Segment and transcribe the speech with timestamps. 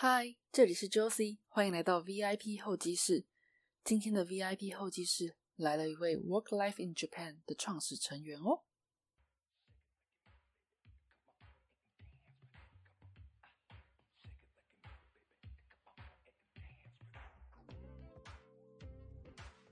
[0.00, 3.26] 嗨，这里是 Josie，欢迎来到 VIP 候机室。
[3.82, 8.62] 今天的 VIP 候机室来了一位 Work Life in Japan 的创始成员哦。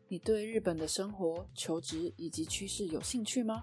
[0.09, 3.63] 你对日本的生活、求职以及趋势有兴趣吗？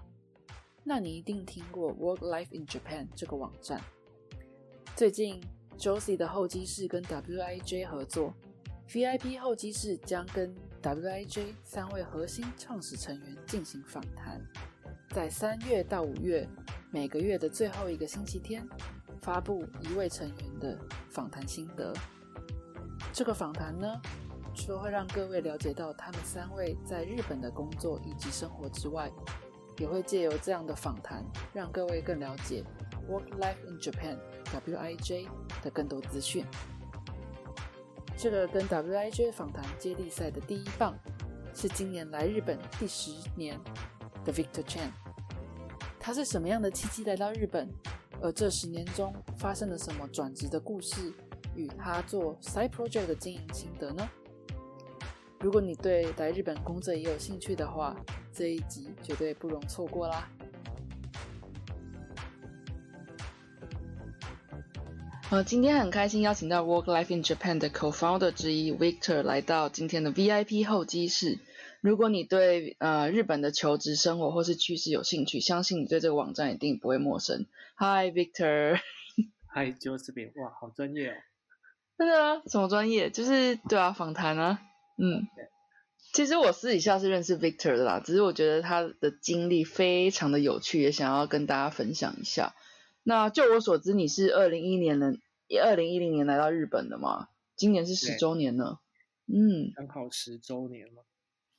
[0.82, 3.84] 那你一定听过 Work Life in Japan 这个网站。
[4.96, 5.42] 最近
[5.78, 8.34] ，Josie 的候机室跟 WIJ 合作
[8.88, 14.40] ，VIP 候机室将跟 WIJ 三位核心创始成员进行访谈，
[15.10, 16.48] 在三月到五月
[16.90, 18.66] 每个月的最后一个星期天，
[19.20, 20.78] 发布一位成员的
[21.10, 21.92] 访谈心得。
[23.12, 24.00] 这个访谈呢？
[24.56, 29.10] 除了会让各位了解到他们三位在日本的工作以及生活之外，
[29.78, 32.62] 也会借由这样的访谈，让各位更了解
[33.08, 33.80] Work Life in
[34.60, 35.28] Wij
[35.62, 36.44] 的更多资讯。
[38.16, 40.96] 这个跟 WIJ 访谈接力赛的第一棒
[41.52, 43.60] 是今年来日本第十年
[44.24, 44.90] 的 Victor Chan。
[45.98, 47.68] 他是什么样的契机来到日本？
[48.22, 51.12] 而这十年中发生了什么转职的故事？
[51.54, 54.08] 与他做 Side Project 的经营心得呢？
[55.40, 57.94] 如果你对来日本工作也有兴趣的话，
[58.32, 60.28] 这一集绝对不容错过啦！
[65.34, 71.40] 呃，今天很开心邀请到 Work Life in Japan 的 Co-founder 之一 Victor 来到今天的 VIP 候机室。
[71.80, 77.46] 如果你对呃日本的求职生活或是趋势有兴趣，相信你对这个网站一定不会陌生。
[77.76, 78.78] Hi Victor，
[79.52, 81.14] 嗨 Josephine，哇，好专业哦！
[81.98, 82.40] 真的啊？
[82.46, 83.10] 什么专业？
[83.10, 84.60] 就是对啊，访谈啊。
[84.98, 85.26] 嗯，
[86.12, 92.54] 其实我私底下是认识 Victor 的啦，只是我觉得他的经历非常的有趣，也想要跟大家分享一下。
[93.06, 95.18] 那就我所知，你是二零一年的
[95.62, 97.28] 二零一零年来到日本的嘛？
[97.56, 98.78] 今年是十周年呢。
[99.26, 101.02] 嗯，刚好十周年嘛。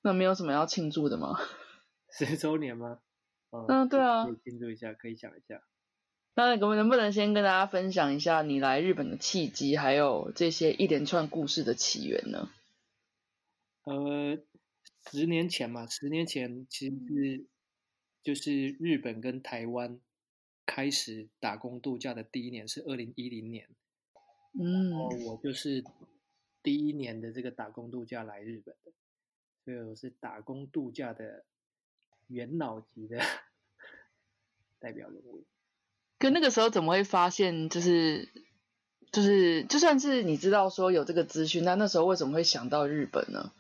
[0.02, 1.36] 那没有什么要庆祝的吗？
[2.12, 3.00] 十周年吗？
[3.52, 5.64] 嗯，对啊，可以庆祝一下，可以想一下。
[6.36, 12.50] 那我们能不能先跟大家分享一下你来日本的契机，还有这些一连串故事的起源呢？
[13.86, 14.38] 呃，
[15.10, 17.48] 十年前嘛，十年前其实是
[18.22, 20.02] 就是日本跟台湾
[20.66, 23.70] 开始打工度假的第一年是二零一零年，
[24.58, 25.84] 嗯，然后我就是
[26.64, 28.92] 第一年的这个打工度假来日本的，
[29.64, 31.46] 所以我是打工度假的
[32.28, 33.20] 元老级的
[34.80, 35.46] 代表人物。
[36.18, 38.30] 可那个时候怎么会发现，就是
[39.12, 43.54] 就是就算是你知道说有这个资讯，那那时候为什么会想到日本呢？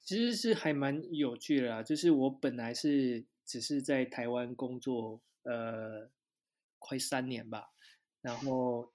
[0.00, 6.10] 其实是还蛮有趣的啦，就是我本来是只是在台湾工作，呃，
[6.78, 7.68] 快三年吧，
[8.22, 8.90] 然后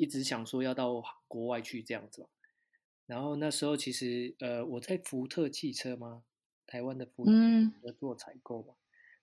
[0.00, 2.28] 一直想说要到国外去这样子嘛。
[3.04, 6.24] 然后那时候其实呃我在福特汽车嘛，
[6.66, 8.74] 台湾的福特做采购嘛。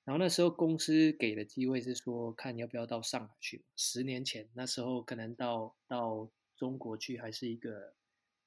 [0.03, 3.65] 然后那时候公司给的机会是说，看要不要到上海去。
[3.75, 7.93] 十年前那时候可能到到中国去还是一个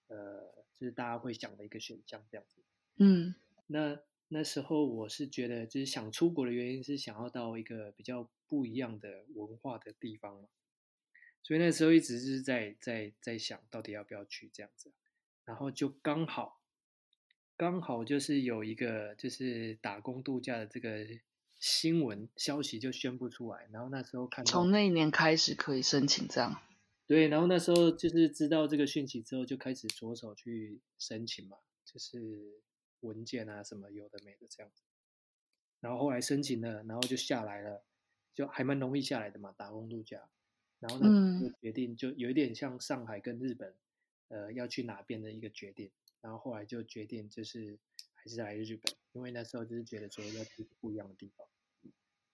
[0.06, 2.62] 呃，就是大家会想的一个选项这样子。
[2.96, 3.34] 嗯，
[3.66, 3.98] 那
[4.28, 10.48] 那时候我是觉得，就是想出国的原因是想要到一个比较不一样的文化的地方嘛，
[11.42, 14.92] 所以那时候一直是在在在想到底要不要去这样子，
[15.44, 16.60] 然后就刚好
[17.56, 21.06] 刚好就是有一个就是打工度假的这个
[21.58, 26.62] 新闻消息就宣布出来，然后那时候看从那一年开始可以申请这样，
[27.06, 32.60] 对，然后那时候就是知道这个讯息之后，就开始着手去申请嘛，就是。
[33.00, 34.82] 文件啊，什么有的没的这样子，
[35.80, 37.82] 然后后来申请了，然后就下来了，
[38.34, 40.28] 就还蛮容易下来的嘛，打工度假。
[40.80, 43.74] 然后呢，就决定就有一点像上海跟日本，
[44.28, 45.90] 呃，要去哪边的一个决定。
[46.20, 47.78] 然后后来就决定就是
[48.14, 51.46] 还是来日本，因为那时候就是觉得说要去不一样的地方。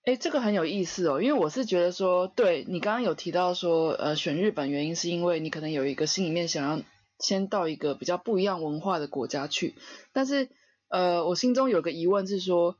[0.03, 6.83] 哎，这个很有意思哦，因为我是觉得说，对你刚刚有提到说，呃，选日本原因是因为你可能有一个心里面想要。
[7.19, 9.73] 先到一个比较不一样文化的国家去，
[10.13, 10.49] 但是，
[10.87, 12.77] 呃，我心中有个疑问是说，诶，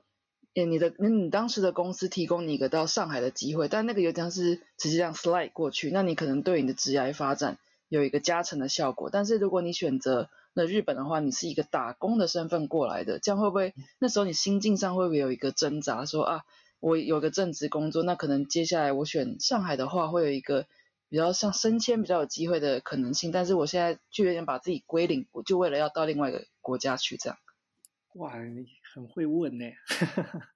[0.65, 7.57] 你的那，你当时的公司提供你一个到上海的机会，但那个有点是直接这样 slide 过去，那你可能对你的职业发展
[7.89, 9.09] 有一个加成的效果。
[9.11, 16.05] 但是如果你选择了日本的话，你是一个打工的身份过来的，这样会不会那时候你心境上会不会有一个挣扎？
[16.05, 16.41] 说啊，
[16.79, 20.65] 我有个正职工作，那可能接下来我选上海的话，会有一个。
[21.09, 27.37] 比较像升迁比较有机会的可能性，但是我现在就有点把自己归零，我就为了要到另外一个国家去这样。
[28.15, 28.65] 哇，你
[28.97, 29.65] 很会问呢。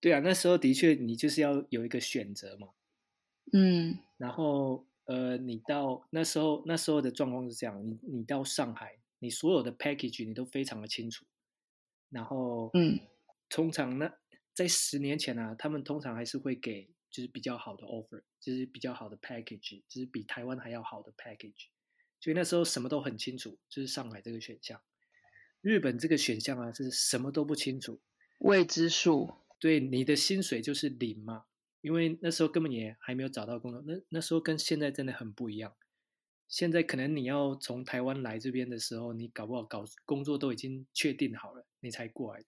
[0.00, 2.68] 对啊，那时候的确你就是要有一个选择嘛。
[3.52, 3.98] 嗯。
[4.16, 11.26] 然后呃，你到那时候那时候的状况是这样，你你到上海，你所有的 package 你都非常的清楚，
[12.10, 13.00] 然后嗯，
[13.48, 14.12] 通常呢
[14.54, 21.66] 在十年前呢、他们通常还是会给就是比较好的 offer，就是比较好的 package，就是比台湾还要好的 package。
[22.20, 24.80] 所以那时候什么都很清楚，就是上海这个选项。
[25.60, 28.00] 日本这个选项啊是什么都不清楚，
[28.38, 29.34] 未知数。
[29.58, 31.44] 对你的薪水就是零嘛，
[31.82, 35.74] 因为那时候根本也还没有找到工作，那那时候跟现在真的很不一样。
[36.48, 42.46] 现在可能你要从台湾来这边的时候，你搞不好搞工作都已经确定好了，你才过来的。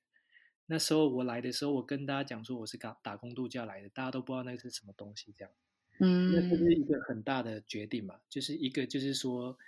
[0.64, 5.52] 那时候我来的时候，我跟大家讲说我是打打工度假来的，大家都不知道那是什么东西，这样。
[6.00, 9.58] 嗯那这嗯是一个很大的决定嘛，就是一个就是说，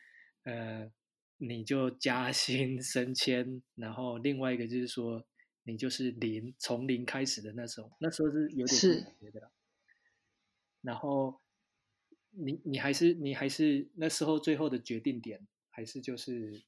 [0.44, 0.90] 呃，
[1.38, 5.24] 你就加薪升迁，然后另外一个就是说，
[5.64, 9.50] 你就是零从零开始的那种，那时候是有点是觉的。
[10.80, 11.40] 然后
[12.30, 16.62] 你你还是你还是那时候最后的决定点，还是就是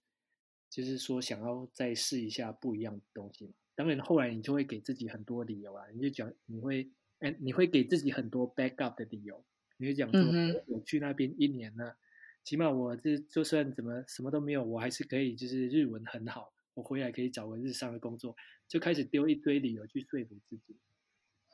[0.70, 3.52] 就是说想要再试一下不一样的东西嘛。
[3.74, 9.44] 当然后来你就会给自己很多理由啊，你就讲你会哎你会给自己很多 backup 的理由，
[9.76, 11.98] 你就讲说、嗯我去那边一年了，
[12.46, 18.36] 起码我这就算怎么什么都没有，我还是可以就是日文很好，我回来可以找个日上的工作，
[18.68, 20.76] 就开始丢一堆理由去说服自己。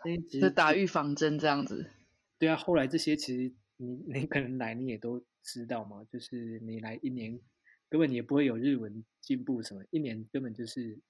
[0.04, 1.90] 但是打预防针这样子。
[2.38, 7.40] 对啊，后来这些其实你你可能来你也都知道嘛，就是你来一年
[7.88, 11.00] 根本也不会有日文进步什么，一年根本就是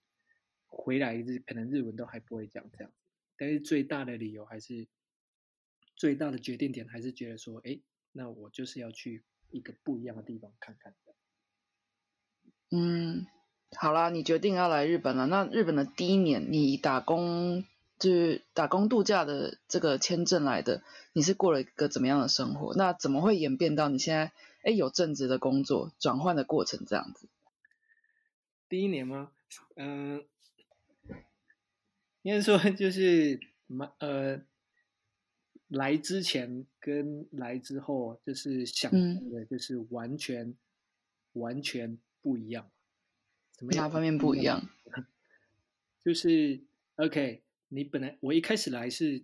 [0.68, 2.92] 回来日可能日文都还不会讲这样。
[3.36, 4.86] 但是最大的理由还是
[5.96, 7.80] 最大的决定点还是觉得说，哎，
[8.12, 11.14] 那我就是要去一个不一样的地方看看的。
[12.70, 13.26] 嗯，
[13.76, 15.26] 好啦，你决定要来日本了。
[15.26, 17.64] 那日本的第一年，你打工
[17.98, 20.82] 就是打工度假的这个签证来的，
[21.12, 22.74] 你是过了一个怎么样的生活？
[22.74, 24.32] 那怎么会演变到你现在
[24.64, 27.28] 哎有正职的工作转换的过程这样子？
[28.68, 29.30] 第一年吗？
[29.76, 30.24] 嗯、
[32.22, 34.40] 应该说就是蛮呃，
[35.72, 38.92] 来之前跟来之后，就是想
[39.30, 40.54] 的，就是完全、
[41.32, 42.70] 完全不一样。
[43.52, 43.84] 怎么样？
[43.84, 44.68] 哪方面不一样？
[46.04, 46.60] 就是
[46.96, 49.22] OK，你本来我一开始来是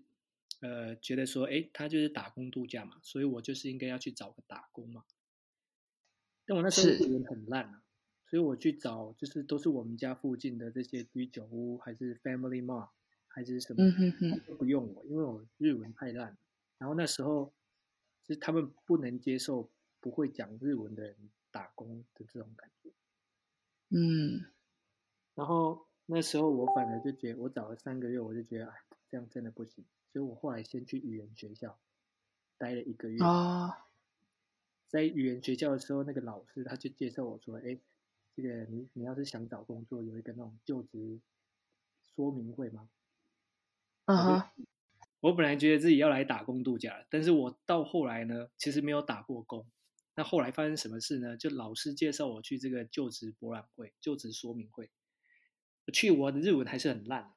[0.61, 5.05] 呃觉得说，哎，他就是打工度假嘛，所以我就是应该要去找个打工嘛。
[6.47, 7.83] 但我那时候是日文很烂啊，
[8.31, 12.89] 所以我去找就是都是我们家附近的这些居酒屋，还是 Family Mart，
[13.39, 16.37] 还是什么，嗯哼哼，都不用我，因为我日文太烂了。
[16.77, 17.53] 然后那时候
[18.25, 19.71] 就是他们不能接受
[20.01, 21.17] 不会讲日文的人
[21.53, 22.91] 打工的这种感觉。
[23.91, 24.45] 嗯
[25.37, 28.77] 然后那时候我反而就觉得，我找了三个月，我就觉得，哎，
[29.09, 29.85] 这样真的不行。
[30.13, 31.79] 所以我后来先去语言学校
[32.57, 33.23] 待了一个月。
[33.23, 33.73] 哦，
[34.89, 37.79] 在语言学校的时候，那个老师他就介绍我说，哎，
[38.35, 41.21] 这个你你要是想找工作，有一个那种就职
[42.17, 42.89] 说明会吗？
[44.09, 44.43] 嗯哼，
[45.21, 49.67] 我本来觉得自己要来打工度假，但是我到后来呢，其实没有打过工。
[50.15, 51.37] 那后来发生什么事呢？
[51.37, 54.91] 就老师介绍我去这个就职博览会、就职说明会。
[55.93, 57.35] 去，我的日文还是很烂，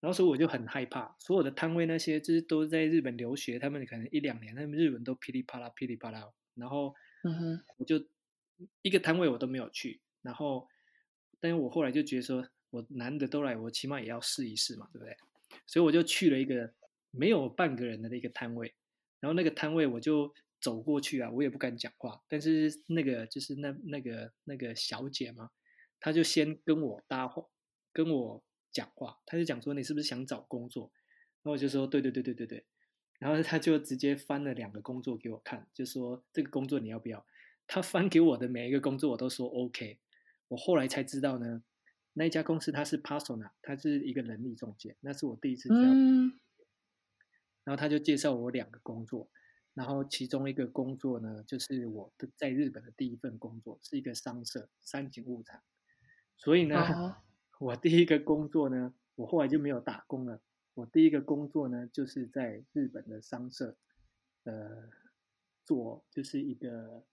[0.00, 1.14] 然后所以我就很害怕。
[1.18, 6.32] 所有的摊位那些就是都在日本留学，他们可能一两年，他们日文都噼里啪啦、噼里啪啦。
[6.54, 6.94] 然后
[7.24, 8.02] 嗯哼，我就
[8.80, 10.00] 一个摊位我都没有去。
[10.22, 10.66] 然后，
[11.38, 15.16] 但是我后来就觉得说，我难得都来，我起码也要试一试嘛，对不对？
[15.70, 16.74] 所以我就去了一个
[17.12, 18.74] 没有半个人的一个摊位，
[19.20, 25.50] 然后那个摊位我就走过去啊，我也不敢讲话，但是那个就是那那个那个小姐嘛，
[26.00, 27.46] 她就先跟我搭话，
[27.92, 30.90] 跟我讲话，她就讲说你是不是想找工作？
[31.42, 32.66] 然后我就说对对对对对对，
[33.20, 37.24] 然后她就直接翻了两个工作给我看，就说这个工作你要不要？
[37.68, 40.00] 她翻给我的每一个工作我都说 OK，
[40.48, 41.62] 我后来才知道呢。
[42.12, 45.90] 那一家公司它是 Persona，它是一个人力中介，那是我第一次知道。
[45.92, 46.32] 嗯
[47.62, 49.28] 然后他就介绍我两个工作，
[49.74, 55.62] 然后其中一个工作呢，就是我的在日本的第一份工作，是一个商社三井物产。
[56.36, 57.16] 所以呢， 哦
[57.58, 60.40] 我第一个工作呢，我后来就没有打工了。
[60.72, 63.76] 我第一个工作呢，就是在日本的商社，
[64.44, 64.88] 呃，
[65.66, 67.04] 做就是一个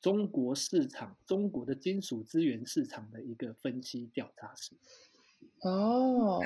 [0.00, 4.74] 中国市场、中国的金属资源市场的一个分析调查师。
[5.60, 6.40] 哦，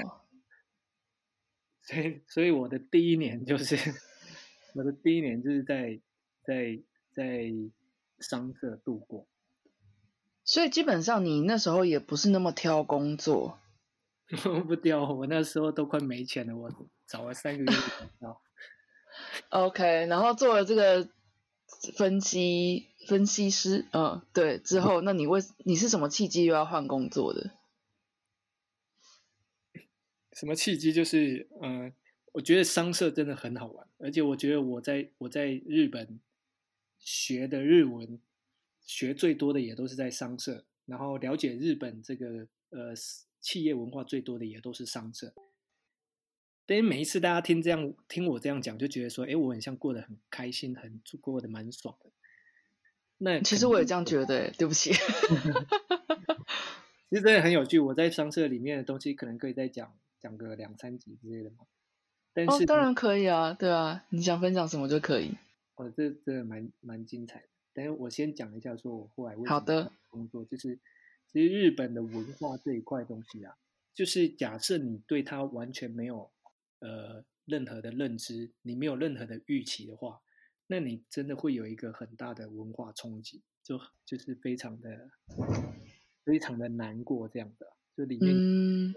[1.82, 3.76] 所以，所以我的第一年就是
[4.74, 6.00] 我的第一年就是在
[6.42, 6.80] 在
[7.12, 7.52] 在
[8.18, 9.26] 商社度过。
[10.44, 13.58] 所以基本上你那时候也不是那么挑工作，
[14.66, 16.70] 不挑，我那时候都快没钱了，我
[17.06, 18.42] 找了三个月才找到。
[19.50, 21.08] OK，然后做了这个
[21.92, 27.50] 分析分析师，嗯，对，之后那你为你是什么契机又要换工作的？
[30.32, 30.92] 什么契机？
[30.92, 31.92] 就是嗯，
[32.32, 36.18] 我觉得商社真的很好玩，而且我觉得我在我在日本
[36.98, 38.20] 学的日文
[38.84, 42.94] 学最多的也都是在商社，然后了解日本这个呃
[43.40, 45.32] 企业文化最多的也都是商社。
[46.66, 52.10] 但是每一次大家听这样听我这样讲，就觉得说，哎，我很像过得很开心，很过得蛮爽的。
[53.18, 54.92] 那其实我也这样觉得，对不起。
[57.10, 61.66] 其实真的很有趣，我在商社里面的东西可能可以再讲讲个两三集之类的嘛。
[62.32, 65.36] 但是当然可以啊，对啊，你想分享什么就可以。
[65.76, 67.46] 哦，这真的蛮蛮精彩的。
[67.74, 70.78] 等下我先讲一下，说我后来为好的工作，就是
[71.30, 73.54] 其实日本的文化这一块东西啊，
[73.94, 76.30] 就是假设你对它完全没有。
[76.84, 80.20] 呃，任何的认知，你没有任何的预期的话，
[80.66, 85.10] 那你真的会有一个很大的文化冲击，就就是非常的
[86.24, 88.94] 非常的难过这样的，就里面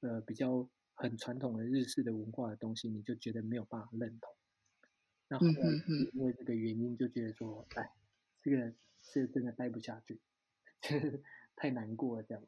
[0.00, 4.30] 呃比较很传统的日式的文化的东西，你就觉得没有办法认同。
[5.28, 5.54] 那后来
[6.12, 7.90] 因为这个原因，就觉得说，哎，
[8.42, 10.20] 这个这真的待不下去，
[11.56, 12.44] 太难过了这样。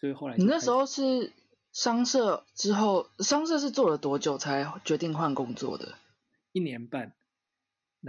[0.00, 1.32] 所以后来你那时候是。
[1.72, 5.98] 商社之后，商社是做了多久才决定换工作的？
[6.52, 7.16] 一年半。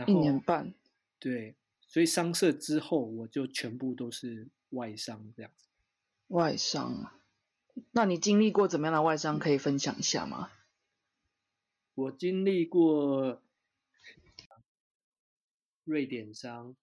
[0.06, 0.74] 一年半。
[1.18, 1.56] 对，
[1.88, 5.70] 所以商社之后，我就全部都是外商这样子。
[6.28, 7.20] 外商啊？
[7.92, 9.40] 那你经历过怎么样的外商？
[9.40, 10.52] 可以分享一下吗？
[11.96, 13.42] 我经历过
[15.86, 16.76] 瑞典商、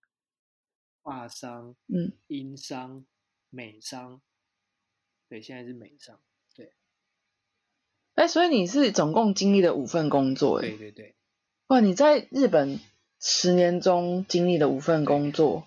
[1.03, 3.05] 法商、嗯，英商、
[3.51, 4.23] 美商。
[5.29, 6.19] 对，现在是美商。
[8.21, 11.15] 哎，所以你是总共经历了五份工作，哎，对对对，
[11.69, 12.79] 哇，你在日本
[13.19, 15.67] 十年中经历了五份工作，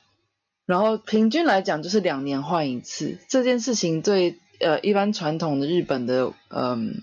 [0.67, 7.01] 然后平均来讲就是两年换一次，这件事情对呃一般传统的日本的嗯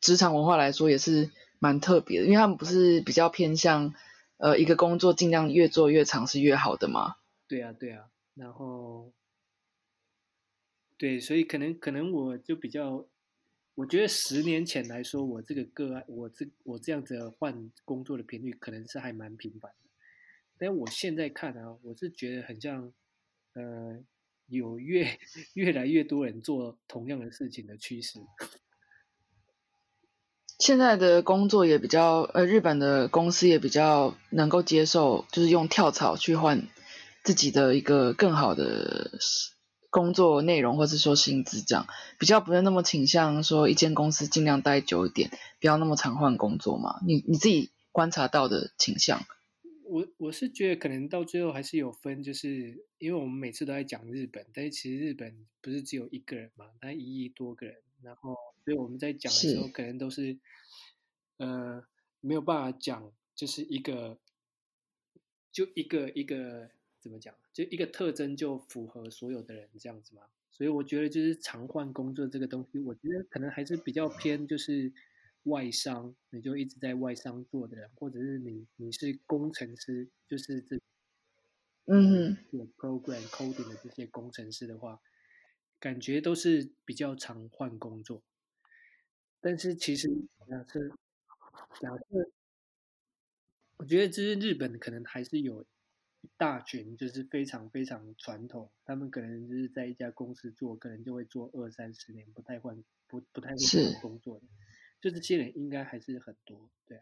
[0.00, 3.92] 职场文化来说也是蛮特别的，因为他们不是比较偏向
[4.38, 7.16] 呃一个工作尽量越做越长是越好的吗？
[7.46, 9.12] 对啊对啊，然后
[10.96, 13.04] 对，所以可能可能我就比较。
[13.78, 19.88] 我觉得十年前来说，我这个个案，我这我这样子换工作的频率可能是还蛮频繁的。
[20.58, 22.92] 但我现在看啊，我是觉得很像，
[23.52, 24.02] 呃，
[24.48, 25.20] 有越
[25.54, 28.18] 越来越多人做同样的事情的趋势。
[30.58, 36.66] 现在的工作也比较，呃，日本的公司也比较能够接受，就是用跳槽去换
[37.22, 39.20] 自己的一个更好的。
[39.90, 41.86] 工作内容或是说薪资这样，
[42.18, 45.30] 比较不是那么倾向说一间公司尽量待久一点，
[45.60, 47.00] 不要那么常换工作嘛。
[47.06, 49.24] 你你自己观察到的倾向？
[49.84, 60.36] 我我是觉得可能到最后还是有分，就是因为我们每次都在讲日本，但是其实日本不是只有一个人嘛，它一亿多个人，然后所以我们在讲的时候可能都是
[61.38, 61.82] 呃
[62.20, 64.18] 没有办法讲，就是一个
[65.50, 66.70] 就一个一个。
[67.08, 67.34] 怎么讲？
[67.54, 70.22] 就一个特征就符合所有的人这样子嘛？
[70.50, 74.92] 所以我觉得就是常换工作这个东西，我觉得可能还是比较偏就是
[75.44, 80.78] 外商，你就一直在外商做的人，或者是你你是工程师，就是这
[81.86, 85.00] 嗯有 program coding 的这些工程师的话，
[85.80, 88.22] 感觉都是比较常换工作。
[89.40, 90.08] 但是其实
[90.48, 90.88] 假设
[91.80, 92.30] 假设，
[93.78, 95.64] 我觉得就是日本可能还是有。
[96.38, 104.46] 一大群就是非常非常传统，他们可能就是在一家公司做，可能就会做二三十年，不太换，不不太会换工作的，
[105.00, 107.00] 就这些人应该还是很多，对。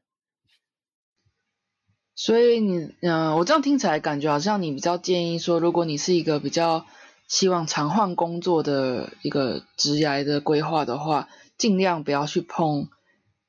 [2.14, 6.86] 所以你，嗯，我这样听起来感觉好像你比较建议说，如果你是一个比较
[7.28, 11.28] 希望常换工作的一个职业的规划的话，
[11.58, 12.88] 尽量不要去碰，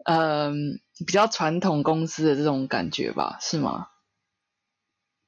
[0.03, 3.87] 嗯，比较传统公司的这种感觉吧，是吗？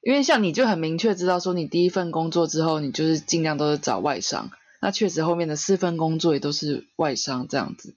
[0.01, 4.50] 因为像你就很明确知道说，你第一份工作之后，你就是尽量都是找外商。
[4.82, 7.96] 那确实后面的四份工作也都是外商这样子。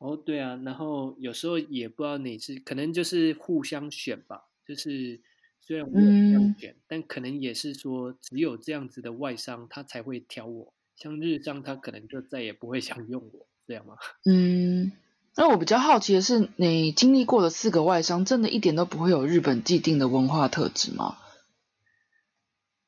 [0.00, 5.20] 哦，对啊，然后有时候也不知道哪是可能就是互相选吧，就是
[5.60, 13.96] 虽然我互相选，但可能也是说只有这样子的外商他才会挑我，像日商他可能就再也不会想用我，这样吗？
[14.24, 14.92] 嗯。
[15.36, 21.16] 那我比较好奇的是，你经历过的四个外商，真的一点都不会有日本既定的文化特质吗？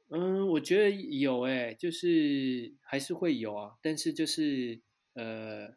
[0.09, 4.81] 嗯，我觉得有诶，就是还是会有啊，但是就是
[5.15, 5.75] 呃，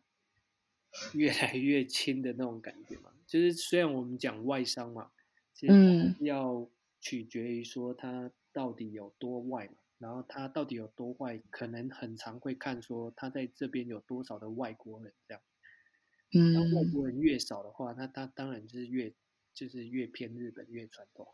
[1.14, 3.12] 越来越亲的那种感觉嘛。
[3.26, 5.12] 就是虽然我们讲外商嘛，
[5.54, 6.68] 其实嗯要
[7.00, 15.42] 取决于说他到底有多外嘛，然后他到底有多坏，可能很常会看说他在这边有多少的外国人这样。
[16.54, 16.92] 然后外嗯。
[16.92, 19.14] 国人越少的话，那他当然就是越
[19.54, 21.28] 就是越偏日本越传统，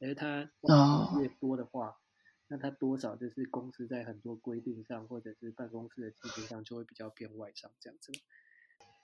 [0.00, 0.50] 而他
[1.18, 1.98] 越多的话，
[2.48, 8.12] 那他多少就是公司在很多规定上或者是办公室的气氛上就会比较偏外商这样子。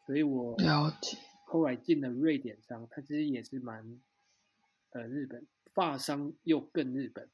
[0.07, 4.01] 所以我了解，后来进了瑞典商，它其实也是蛮
[4.91, 7.31] 呃日本发商又更日本，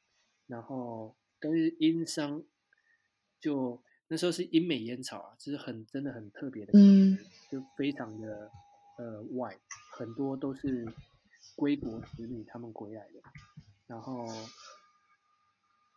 [0.47, 2.45] 然后跟英商
[3.41, 7.19] 就那时候是英美烟草啊，就是很真的很特别的，嗯。
[7.49, 8.51] 就非常的
[8.97, 9.57] 呃外，
[9.93, 10.85] 很多都是
[11.55, 13.21] 归国子女他们回来的，
[13.87, 14.25] 然后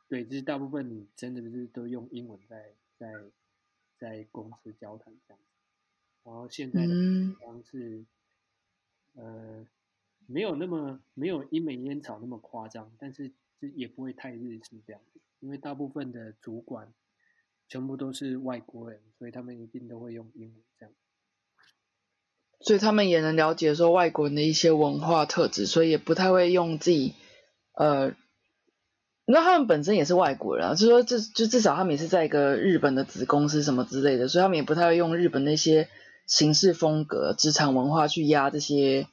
[0.07, 3.15] 对，就是大部分你真的就是都用英文在在
[3.97, 5.45] 在公司交谈这样子，
[6.23, 7.35] 然后现在的嗯。
[7.39, 8.05] 方式
[9.15, 9.67] 呃
[10.27, 13.27] 没有那么没有英美烟草那么夸张，但是
[13.59, 16.93] 就也不会太日式这样子，因为大部分的主管
[17.69, 20.93] 全部都是外国人，所以他们一定都会用英文这样。
[22.61, 27.13] 所以他们也能了解说外国人的一些文化特质，所以也不太会用自己
[27.73, 28.13] 呃，
[29.25, 35.87] 那他们本身也是外国人啊，就说至就至少他们也是在一个日本的子公司什么之类的，所以他们也不太会用日本那些
[36.27, 39.07] 行事风格、职场文化去压这些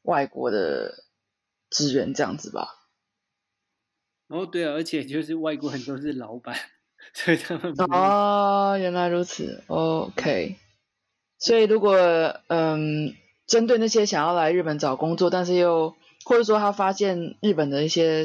[0.00, 1.04] 外国的
[1.68, 2.68] 职员这样子吧。
[4.28, 6.56] 哦对啊，而且就是外国人都是老板，
[7.14, 10.56] 所以他们哦，原来如此，OK。
[11.38, 11.96] 所以如果
[12.48, 13.14] 嗯，
[13.46, 18.24] 针对那些想要来日本找工作，但是又或者说他发现日本的一些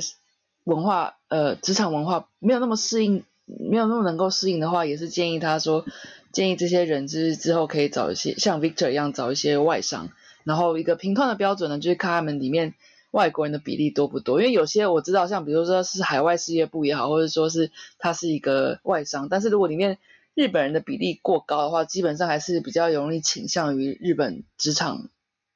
[0.64, 5.86] 文化，呃，职场文化没有那么适应，没有那么能够适应的话，也是建议他说，
[6.32, 10.10] 建议这些人就是之后可以找一些像 Victor 一样找一些外商，
[10.44, 12.74] 然后一个评判的标准呢，就是看他们里面
[13.14, 14.42] 外国人的比例多不多。
[14.42, 20.00] 因为有些我知道，像比如说是海外事业部也好，或者说是它是一个外商，但是如果里面
[20.34, 25.10] 日本人的比例过高的话，基本上还是比较容易倾向于日本职场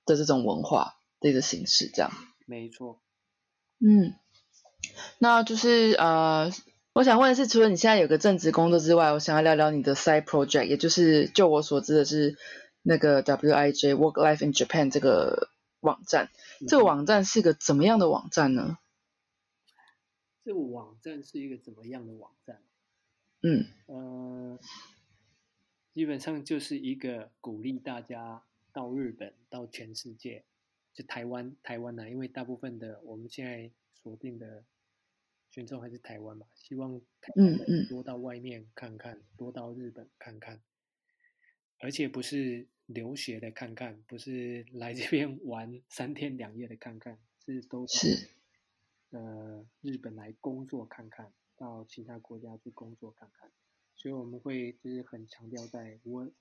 [0.05, 2.11] 的这种文化的一个形式，这样。
[2.45, 2.99] 没错。
[3.79, 4.13] 嗯，
[5.17, 6.51] 那就是呃，
[6.93, 12.37] 我想问的是，除了你现在有个正职工作之外，我想要聊聊你的 side project，也就是就我所知的是
[12.83, 16.29] 那个 WIJ Work Life in Japan 这个网站。
[16.65, 18.79] 这个网站是个怎么样的网站呢？
[20.43, 22.63] 这个网站是一个怎么样的网站？
[23.41, 24.59] 嗯呃，
[25.93, 30.45] 基本上就是一个鼓励大家到日本、到全世界，
[30.93, 34.63] 就台湾台湾呢、因为大部分的我们现在锁定的
[35.51, 40.61] 群众还是台湾嘛，希望台嗯多到外面看看，多到日本看看，
[41.79, 48.29] 而且不是留学的看看，不是来这边玩三天两夜的看看，是都是
[49.11, 53.51] 呃日本来工作看看，到其他国家去工作看看，
[53.95, 56.31] 所以我们会就是很强调在 work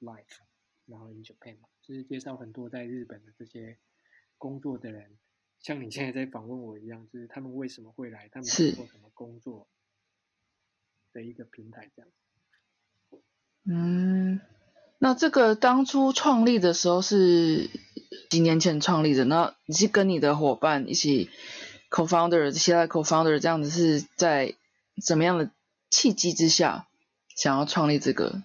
[0.00, 0.40] life，
[0.86, 3.78] 然后 in Japan 嘛，就是介绍很多在日本的这些
[4.38, 5.16] 工作的人，
[5.60, 9.68] 像你现在在访问我一样，就是他们为什么会来，他们是做什么工作
[11.12, 12.10] 的一个平台这样。
[13.68, 14.40] 嗯，
[14.98, 17.68] 那这个当初创立的时候是
[18.30, 19.24] 几年前创立的？
[19.24, 21.30] 那你是跟你的伙伴一起
[21.90, 24.54] co-founder，其他的 co-founder 这样子是在
[25.04, 25.50] 怎么样的
[25.90, 26.88] 契机之下
[27.36, 28.42] 想要创立这个？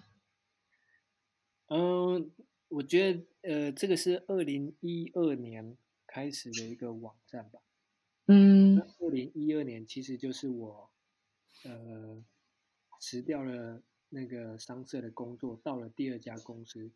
[1.68, 2.30] 嗯，
[2.68, 7.60] 我觉得呃，这个是二零一二年开始的一个网站吧。
[8.28, 10.90] 嗯二零一二年其实就是我
[11.64, 12.24] 呃
[13.00, 13.82] 辞掉了
[14.13, 16.91] 那个商社的工作，到了第二家公司，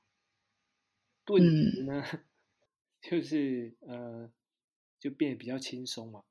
[1.26, 2.04] 顿时呢，
[3.02, 4.32] 就是呃
[5.00, 6.24] 就变得比较轻松嘛，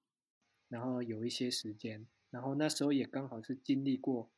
[0.68, 4.30] 然后有一些时间，然后那时候也刚好是经历过，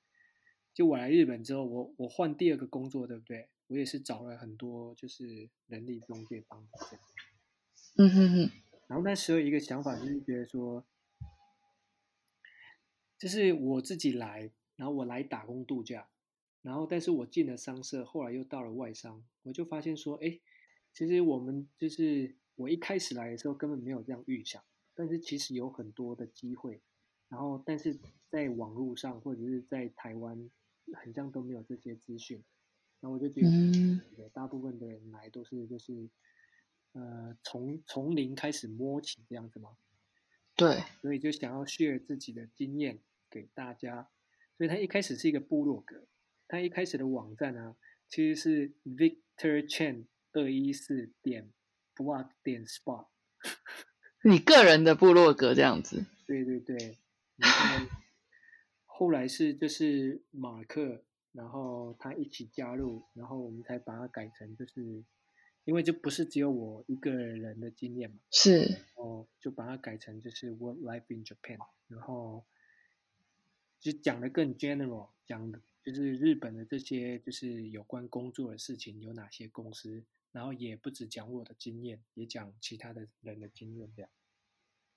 [0.73, 3.49] 就我来日本之后，我我换第二个工作，对不对？
[3.69, 7.05] 我也是找了很多就是人力中介帮助这样。
[7.99, 8.51] 嗯哼哼，
[8.87, 10.85] 然后那时候一个想法就是觉得说，
[13.19, 16.09] 就是我自己来，然后我来打工度假，
[16.67, 20.41] 然后但是我进了商社，后来又到了外商，我就发现说，哎，
[20.93, 24.61] 其实我们就是我一开始来的时候根本没有这样预想，
[24.93, 26.83] 但是其实有很多的机会，
[27.29, 27.97] 然后但是
[28.29, 30.51] 在网络上或者是在台湾，
[30.95, 32.43] 很像都没有这些资讯，
[32.99, 34.01] 然后我就觉得，嗯
[34.33, 36.11] 大部分的人来都是就是。
[36.93, 39.77] 呃，从从零开始摸起这样子吗？
[40.57, 44.09] 对，所以就想要 share 自己的经验给大家。
[44.57, 46.06] 所以他一开始是一个部落格，
[46.49, 47.77] 它一开始的网站呢，
[48.09, 51.51] 其实是 Victor Chen 二一四点
[51.95, 53.07] blog 点 spot。
[54.23, 56.05] 你个人的部落格这样子。
[56.27, 56.99] 对对对，
[57.37, 57.87] 然后
[58.85, 65.05] 后来是就是马克，然后他一起加入，然后我们才把它改成就是，
[65.65, 72.45] 因为就不是只有我一个人的经验嘛，是，哦，就把它改成就是 Work Life in Japan，然后
[73.79, 84.11] 就讲的更 general，讲的就是日本的这些就是有关工作的事情有哪些公司，然后也不止讲我的经验，也讲其他的人的经验这样。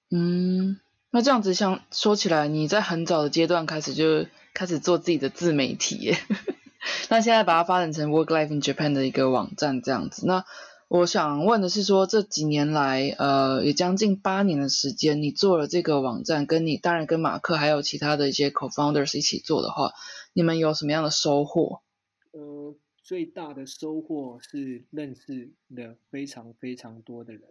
[0.10, 0.80] 嗯，
[1.12, 4.25] 那这样子像说起来，你在很早的阶段开始就
[4.56, 6.17] 开始做自己的自媒体耶，
[7.10, 10.25] 那现在把它发展成 Work Life in Japan 的一个网站这样子。
[10.25, 10.43] 那
[10.89, 19.93] 我想问的是说，这几年来，呃，也将近八年的时间，你做了这个网站，跟你当然跟马克还有其他的一些 co-founders 一起做的话，
[20.34, 21.84] 你们有什么样的收获？
[22.32, 27.43] 呃，最大的收获是认识了非常非常多的人，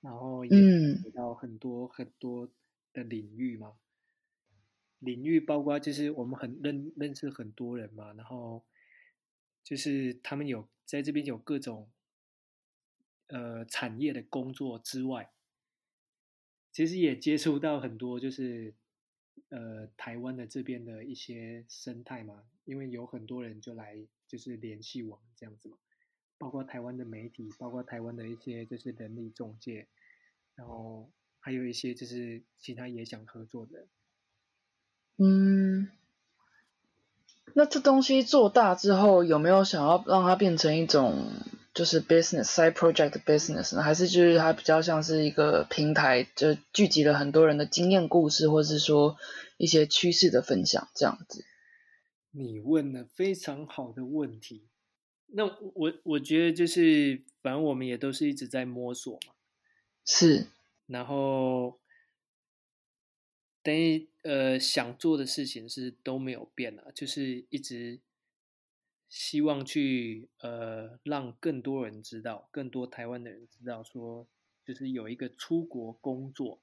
[0.00, 0.50] 然后也
[1.12, 2.48] 到很多很多
[2.92, 3.72] 的领域嘛。
[5.00, 8.62] 领域包括就是我们很认认识很多人嘛，然后
[9.64, 11.88] 就是他们有在这边有各种
[13.28, 15.30] 呃产业的工作之外，
[16.72, 18.74] 其实也接触到很多就是
[19.48, 25.76] 呃台湾的这边的一些生态嘛，因为有很多人就来就是联系我们这样子嘛，
[26.38, 29.86] 包括台湾的媒体，包括台湾的一些就是人力中介，
[30.54, 31.10] 然后
[31.40, 33.86] 还有一些就是其他也想合作的。
[35.16, 35.90] 嗯，
[37.54, 41.32] 那这东西做大之后，有没有想要让它变成一种
[41.78, 43.84] 就是 business side project business 呢？
[43.84, 49.16] 还是就是它比较像是一个平台，就聚集了很多人的经验故事，或是说
[49.58, 51.44] 一些趋势的分享这样子？
[52.32, 54.66] 你问了非常好的问题。
[55.28, 59.34] 那我我觉得就是，反正我们也都是一直在摸索嘛。
[60.04, 60.48] 是，
[60.88, 61.78] 然后，
[63.62, 68.00] 等于呃想做的事情是都没有变啊，就是一直
[69.08, 74.26] 希望去呃让更多人知道，更多台湾的人知道说，
[74.64, 76.60] 就是有一个出国工作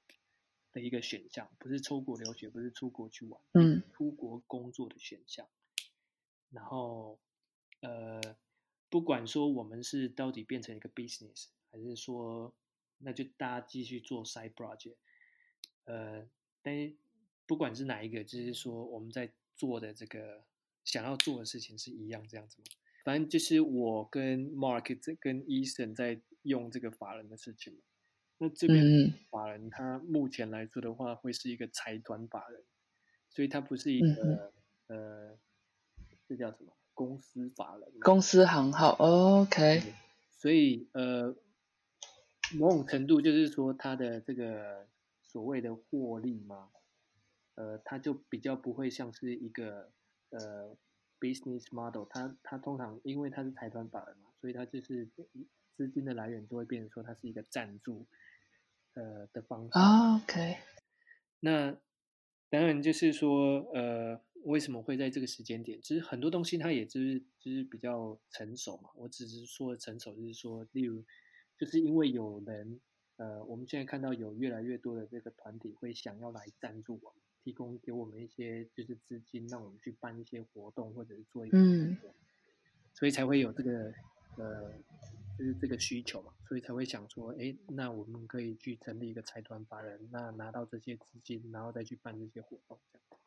[0.71, 5.47] 的一个选项，不是出国留学，不是出国去玩，嗯，出国工作的选项。
[6.51, 7.19] 然后
[7.81, 8.21] 呃，
[8.89, 12.53] 不管说我们是到底变成一个 business，还是说
[12.99, 14.95] 那就大家继续做 side project，
[15.85, 16.27] 呃，
[16.61, 16.95] 但是
[17.45, 20.43] 不管是哪一个，就是说我们在做的这个
[20.85, 22.67] 想要做的事情是一样这样子吗。
[23.03, 27.79] 反正就是我跟 Mark 这跟 Eason 在用这个法人的事情嘛。
[28.37, 32.63] 那这边法人他目前来说的话，会是一个财团法人，
[33.29, 34.53] 所以它不是一嗯个、
[34.87, 35.37] 呃，
[36.27, 37.89] 这叫什么公司法人？
[38.01, 39.81] 公司行号，OK，
[40.31, 41.33] 所以呃，
[42.55, 44.85] 某种程度就是说，他的这个
[45.21, 46.71] 所谓的获利嘛，
[47.55, 49.93] 呃，他就比较不会像是一个
[50.29, 50.77] 呃
[51.19, 55.09] business model，它它通常因为它是财团法人嘛，所以它就是
[55.75, 58.05] 资金的来源就会变成说它是一个赞助
[58.93, 59.69] 呃的方式。
[59.77, 60.57] 啊，OK，
[61.39, 61.77] 那
[62.49, 65.81] 当然就是说，呃，为什么会在这个时间点？
[65.81, 68.89] 其实很多东西它也就是就是比较成熟嘛。
[68.95, 71.03] 我只是说的成熟，就是说，例如，
[71.57, 72.79] 就是因为有人，
[73.17, 82.15] 呃，我们现在看到有越来越多的这个团体会想要来赞助我们，提供给我们一些就是资金，让我们去办一些活动或者是做一些嗯活动，
[82.95, 83.93] 所以才会有这个
[84.37, 84.73] 呃，
[85.37, 93.19] 就是这个需求嘛，所以才会想说，哎，那我们可以去成立一个财团法人，那拿到这些资金，然后再去办这些活动，这样。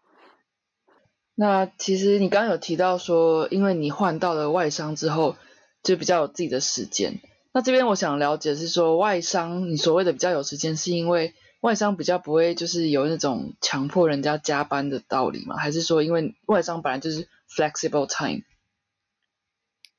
[1.36, 5.36] 那其实你刚刚有提到说，因为你换到了外商之后，
[5.84, 7.20] 就比较有自己的时间。
[7.52, 15.56] 那这边我想了解是说，外商你所谓的比较有时间，是因为外商比较不会就是有那种强迫人家加班的道理吗？
[15.56, 18.44] 还是说因为外商本来就是 flexible time？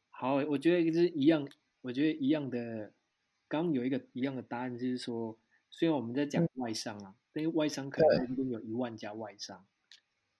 [0.10, 1.48] 好，我觉得是一样，
[1.82, 2.94] 我觉得一样的。
[3.48, 5.36] 刚刚有一个一样的答案，就是说，
[5.72, 9.66] 虽然我们在讲外商啊，但是外商可能在这边有一万家外商，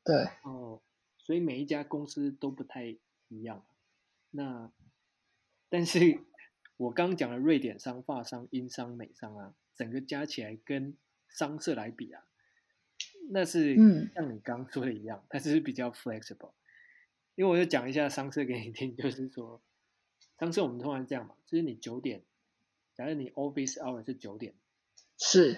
[0.04, 0.80] 对，哦，
[1.18, 2.98] 所以每一家公司都不太
[3.30, 3.66] 一样。
[4.30, 4.72] 那，
[5.70, 6.20] 但是
[6.78, 10.96] 我刚讲的瑞典商、法商、英商、美商啊，整个加起来跟
[11.30, 12.24] 商社来比啊，
[13.30, 16.52] 那是嗯像你刚说的一样，它只是比较 flexible。
[17.36, 19.62] 因为我就讲一下商社给你听，就是说，
[20.38, 22.22] 商社我们通常这样嘛，就是你九点，
[22.96, 24.54] 假如你 office hour 是九点，
[25.18, 25.58] 是，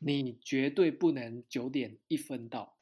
[0.00, 2.76] 你绝对不能九点一分到，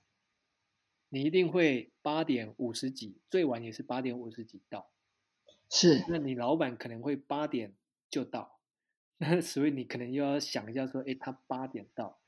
[1.10, 4.88] 你一定会八点五十几，最晚也是八点五十几到。
[5.68, 7.74] 是，那你老板可能会八点
[8.08, 8.58] 就到，
[9.24, 12.18] 那所以你可能又要想一下说，哎，他八点到，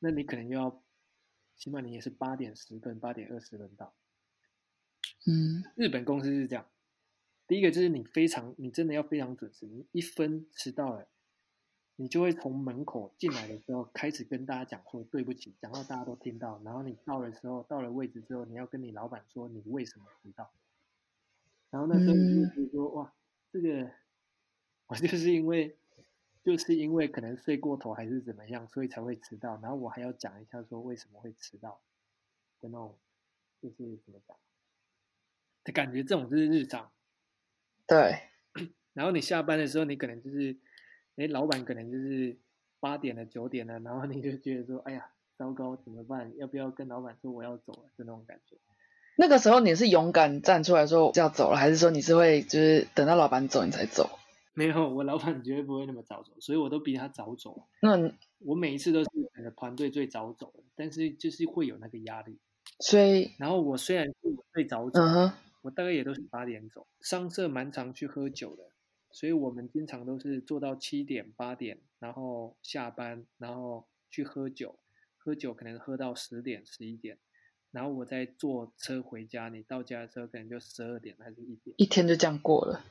[0.00, 0.84] 那你可能又要，
[1.56, 3.94] 起码你也是八点十分、八点二十分到。
[5.26, 6.68] 嗯，日本公司是这样，
[7.46, 11.08] 第一个就是你非常，你真的要非常准时，你一分迟到了，
[11.96, 20.52] 你就会从门口进来的时候开始跟大家讲说对不起，讲到大家都听到，然后你到的时候到了位置之后，你要跟你老板说你为什么迟到，
[21.70, 23.14] 然后那时候你就觉得说哇，
[23.50, 23.90] 这个
[24.88, 25.74] 我就是因为
[26.44, 31.80] 就是因为可能睡过头还是怎么样，所以才会迟到，然后我还要讲一下说为什么会迟到
[32.60, 32.98] 的那种，
[33.60, 34.36] 就是怎么讲。
[35.64, 36.90] 的感觉，这种就是日常。
[37.86, 38.18] 对。
[38.92, 40.56] 然后你下班的时候，你可能就是，
[41.16, 42.36] 哎，老板可能就是
[42.80, 46.36] 八点了、九点了，然后你就觉得说，哎呀，糟糕，怎么办？
[46.36, 47.88] 要不要跟老板说我要走了？
[47.96, 48.56] 就那种感觉。
[49.16, 54.18] 那个时候你是勇敢站出来说要走了，还是说你是会就是等到老板走你才走？
[54.54, 57.66] 没有，我老板绝对不会那么早走，所以我都比他早走。
[57.80, 62.38] 那我每一次都是整个团队最早走的，但是就是会有那个压力。
[62.80, 65.00] 所以，然后我虽然是我最早走。
[65.62, 68.64] 我大概也都是八点走，商社蛮常去喝酒的，
[69.12, 74.80] 所以我们经常都是做到七点八点，然后下班，然后去喝酒，
[75.18, 77.16] 喝酒可能喝到十点十一点，
[77.70, 82.84] 然后我再坐车回家，你到家的时候可能就十二点还是一点，一天就这样过了。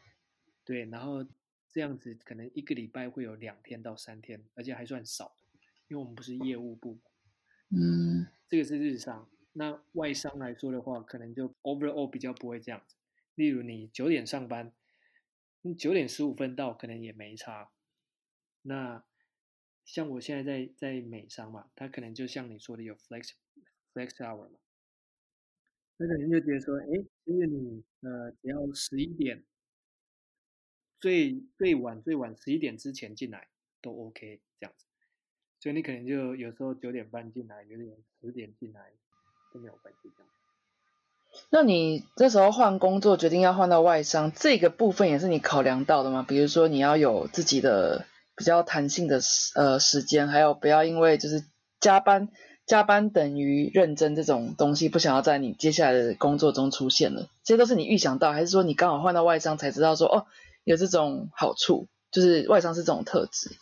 [0.63, 1.25] 对，然后
[1.71, 5.35] 这样子可能一个礼拜会有两天到三天，而且还算少，
[5.87, 6.99] 因为我们不是业务部，
[7.69, 9.29] 嗯，这个是日商。
[9.53, 12.95] 那外商来说的话，可能就 overall 比较不会这样子。
[13.35, 14.73] 例如你九点上班，
[15.61, 17.71] 你九点十五分到，可能也没差。
[18.61, 19.03] 那
[19.83, 23.31] 像我现在在在美商嘛，他可能就像你说的有 flex
[23.93, 24.59] flex hour 嘛，
[25.97, 29.43] 那可能就觉得说，哎，其实你呃只要十一点，
[31.01, 33.47] 最最晚最晚十一点之前进来
[33.81, 34.85] 都 OK 这样子。
[35.59, 37.89] 所以你可能就有时候九点半进来，有点
[38.21, 38.81] 十点进来。
[39.53, 40.31] 都没有关系，这样。
[41.49, 46.25] 那你这时候换工作，决定要换到外商，这个部分也是你考量到的吗？
[46.25, 48.05] 比如说你要有自己的
[48.37, 49.19] 比较弹性的
[49.55, 51.43] 呃时间，还有不要因为就是
[51.81, 52.29] 加班，
[52.65, 57.27] 加班等于认真这种东西，不想要在你接下来的工作中出现了。
[57.43, 60.27] 这些都是你预想到，还是说你刚好换到外商才知道说哦
[60.63, 63.55] 有这种好处，就是外商是这种特质？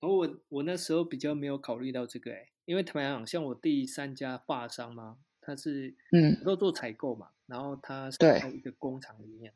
[0.00, 2.48] 哦，我我那时候比较没有考虑到这个，哎。
[2.66, 9.52] 因为坦白讲，像我第三家发商嘛，他是嗯都做采购嘛，然后他是在一个工厂里面，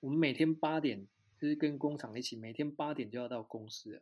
[0.00, 1.06] 我们每天八点
[1.38, 4.00] 就是跟工厂一起，每天八点就要到公司，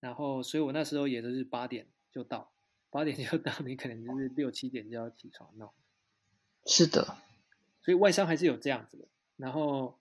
[0.00, 2.52] 然后所以我那时候也都是八点就到，
[2.90, 5.72] 八点就到，你可能就是六七点就要起床那种。
[6.66, 7.18] 是的，
[7.82, 9.98] 所以外商还是有这样子的，然后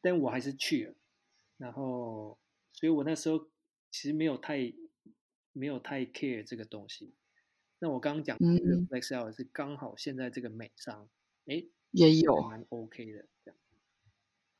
[0.00, 0.94] 但我还是去了，
[1.56, 2.38] 然后
[2.72, 3.48] 所以我那时候
[3.90, 4.72] 其实没有太。
[5.58, 7.14] 没有太 care 这个东西。
[7.78, 8.44] 那我刚刚讲的
[8.90, 11.08] Flexel 是刚好现在这个美商，
[11.46, 13.58] 哎，也有蛮 OK 的这样。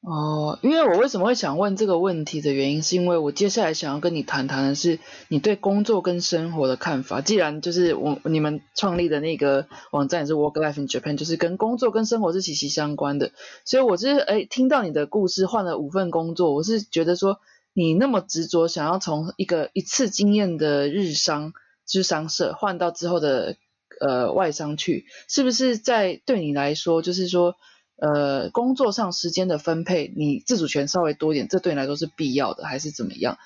[0.09, 7.21] 哦，因为我为什么会想问这个问题的原因，是因为我接下来想要跟你谈谈的是你对工作跟生活的看法。
[7.21, 13.33] 既然就是我你们创立的那个网站是 Work Life in Japan，就是跟工作跟生活是息息相关的。
[13.65, 17.41] 所以我就是哎，听到你的故事，换了五份工作，我是觉得说。
[17.79, 21.53] 你那么执着想要从一个一次经验的日商
[21.87, 23.59] 之商社换到之后的
[24.01, 27.57] 呃外商去，是不是在对你来说，就是说
[27.97, 33.39] 呃工作上时间的分配，你自主权稍微多一点，这对你来说是必要的，还是怎么样？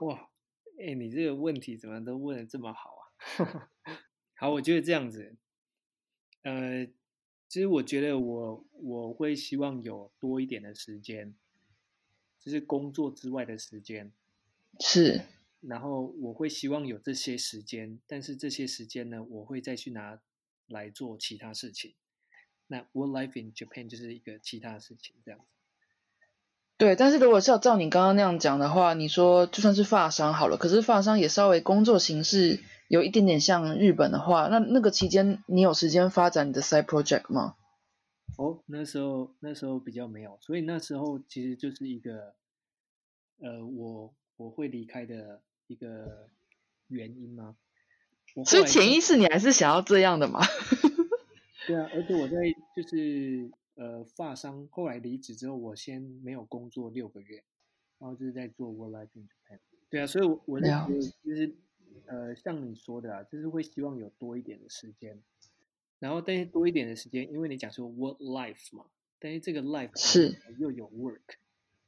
[0.00, 0.28] 哇，
[0.78, 2.90] 哎，你这个问题怎么都问的这么好
[3.44, 3.70] 啊？
[4.36, 5.34] 好，我觉得这样子，
[6.42, 6.86] 呃，
[7.48, 11.34] 其实我觉得我我会希望有多一点的时间。
[12.42, 14.10] 就是工作之外的时间，
[14.80, 15.20] 是。
[15.60, 20.18] 然后我会希望有这些时间，但是这些时间呢，我会再去拿
[20.66, 21.92] 来做其他事情。
[22.70, 25.46] 那 Work Life in Japan 就是一个其他事情，这样子。
[26.78, 37.56] 对，但是如果是要照你刚刚那样讲的话，你说就算是发商好了，可是发商也稍微工作形式有一点点像日本的话，那那个期间你有时间发展你的 side project 吗？
[38.38, 42.34] 哦，那时候那时候比较没有，所以那时候其实就是一个，
[43.40, 46.28] 呃，我我会离开的一个
[46.86, 47.56] 原因吗？
[48.46, 50.40] 所以潜意识你还是想要这样的嘛？
[51.66, 52.36] 对啊，而且我在
[52.74, 57.44] 就是呃发商后来离职之后，我先没有工作六个月，
[57.98, 59.58] 然后就是在做 work life in Japan。
[59.88, 60.86] 对啊，所以我我觉得
[61.22, 61.54] 就是
[62.06, 65.20] 呃像你说的啊，就是会希望有多一点的时间。
[65.98, 68.86] 然后，但是多一点的时间，因为你讲说 work life 嘛，
[69.18, 71.20] 但是这个 life 是又有 work，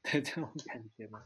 [0.03, 1.25] 的这种感觉吗？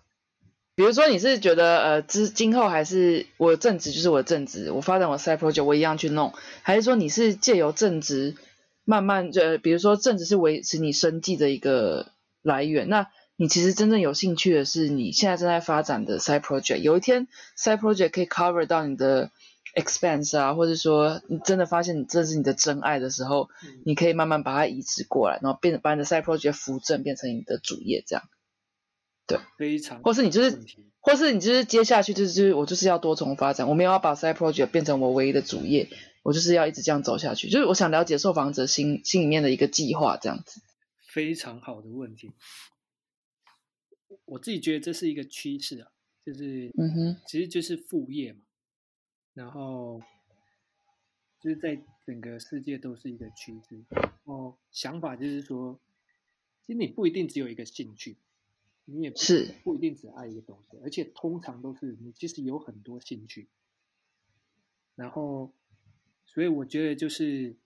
[0.77, 8.37] 比如说，你是觉得呃，之今后还是我正职就是我的正职，我发展我 side project 我一样去弄，还是说你是借由正职
[8.85, 12.13] 慢慢呃，比如说正职是维持你生计的一个
[12.43, 17.27] 来源，那你其实真正有兴趣的是你现在正在发展的 side project，有一天
[17.59, 19.31] side project 可以 cover 到你的
[19.75, 23.49] expense 啊，或者说你真的发现你这是你的真爱的时候，
[23.87, 28.23] 你可以慢慢把它移植过来，然后变把你的 side project 扶正变成你的主业这样。
[29.27, 30.59] 对，非常，或是你就是，
[31.01, 35.89] 或是你就是接下去就是就是我就是要多重发展，我没有要把 side project 变成我唯一的主业，
[36.23, 37.49] 我就是要一直这样走下去。
[37.49, 40.61] 就是我想了解受访者心心里面的一个计划，这样子。
[41.09, 42.31] 非常好的问题，
[44.27, 45.91] 我自己觉得这是一个趋势啊，
[46.25, 48.41] 就是嗯哼，其实就是副业嘛，
[49.35, 50.03] 然后
[51.41, 53.83] 就是在整个世界都是一个趋势。
[54.25, 55.81] 哦，想法就是说，
[56.67, 58.19] 其实你不一定只有一个兴趣。
[58.89, 63.49] 你也是不一定只爱一个东西，而且通常都是你其实有很多兴趣，
[64.95, 65.53] 然后，
[66.25, 67.57] 所以我觉得就是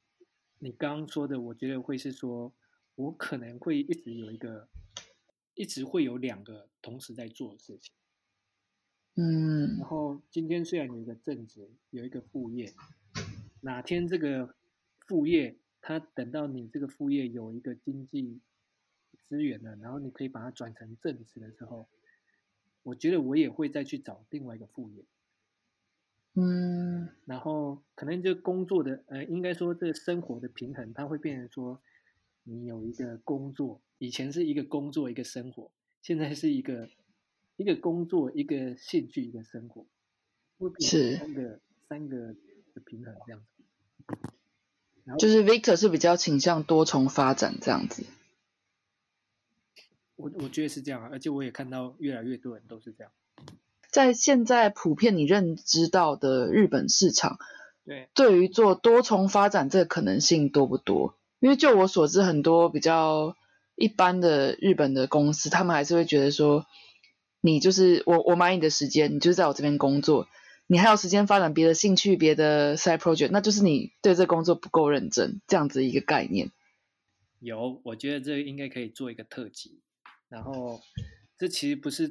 [0.61, 2.55] 你刚刚说的，我觉得会是说，
[2.95, 4.71] 我可能会一直有一个，
[5.53, 7.93] 一直会有两个同时在做的事情，
[9.17, 12.73] 嗯，然后今天虽然有一个正职，有一个副业，
[13.61, 14.55] 哪天这个
[15.07, 18.41] 副业，它等到你这个副业有一个经济。
[19.31, 21.87] 资源了，然后你可以把它转成正职的时候，
[22.83, 25.05] 我觉得我也会再去找另外一个副业，
[26.35, 31.81] 嗯，然后可能就工作的，呃，应该说这个生活的平衡，它会变成说，
[32.43, 35.71] 你有一个工作，以前是一个工作一个生活，
[36.03, 36.90] 现在是一个
[37.57, 39.87] 一个工作一个兴趣一个生活，
[40.81, 41.16] 是。
[41.16, 42.35] 三个三个
[42.75, 43.62] 的平衡这样子，
[45.19, 48.05] 就是 Victor 是比较倾向多重发展这样子。
[50.21, 53.13] 我我觉得是这样啊，而且我也看到越来越多人都是这样。
[53.91, 57.39] 在现在普遍你认知到的日本市场，
[57.85, 61.17] 对，对于做多重发展这个可能性多不多？
[61.41, 63.35] 因为就我所知，很多比较
[63.75, 66.67] 一般的日本的公司，他们还是会觉得说，
[67.41, 70.29] 你就是我我买你的时间，你就是在我这边工作，
[70.67, 76.51] 你还有时间发展别的兴趣、别的 side project，那就是你对这工作不够认真，这样子一个概念。
[77.41, 79.81] 有，我觉得这应该可以做一个特辑。
[80.31, 80.81] 然后，
[81.37, 82.05] 这其实不是，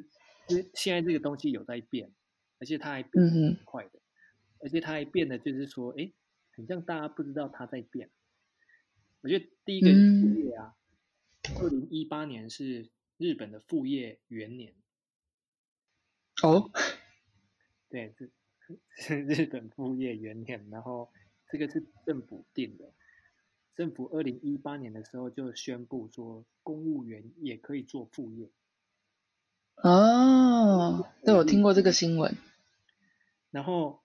[0.49, 2.11] 因为现在这个东西有在变，
[2.59, 3.99] 而且它还变得很快的，
[4.59, 6.11] 而且它还变得就是说，哎，
[6.51, 8.11] 很像大家不知道它在变。
[9.21, 10.75] 我觉得第一个副业啊，
[11.61, 14.75] 二零一八年是日本的副业元年。
[16.43, 16.69] 哦，
[17.89, 18.31] 对，是
[18.99, 21.09] 是日本副业元年，然后
[21.49, 22.93] 这个是政府定的。
[23.79, 28.49] 政府二零一八年的时候就宣布说，公务员也可以做副业。
[29.77, 32.35] 哦，对，我听过这个新闻。
[33.51, 34.01] 然后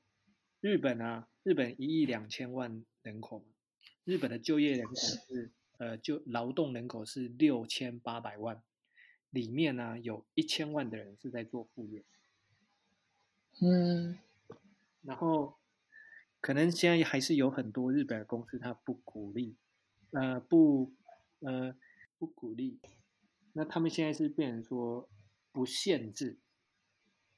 [0.61, 3.43] 日本啊，日本一亿两千万人口，
[4.05, 8.63] 日本的就业人口是呃，就劳动人口是六千八百万，
[9.31, 12.05] 里面呢有一千万的人是在做副业。
[13.61, 14.17] 嗯，
[15.03, 15.57] 然后
[16.41, 19.57] 可能现在还是有很多日本的公司，它不鼓励。
[20.15, 20.93] 呃不，
[21.41, 21.77] 呃
[22.19, 22.79] 不鼓励。
[23.53, 25.09] 那他们现在是变成说
[25.53, 26.39] 不限制，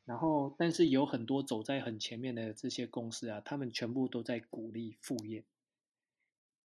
[0.05, 5.45] 然后但是有很多走在很前面的这些公司啊，他们全部都在鼓励副业，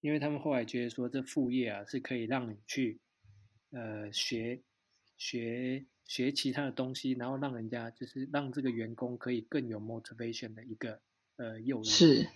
[0.02, 3.00] 因为他们后来觉得说这副业啊是可以让你去
[3.72, 4.62] 呃学
[5.18, 11.02] 学学其他的东西，然后让人家就是让这个员工可以更有 motivation 的一个
[11.36, 11.84] 呃诱因。
[11.86, 12.28] 是。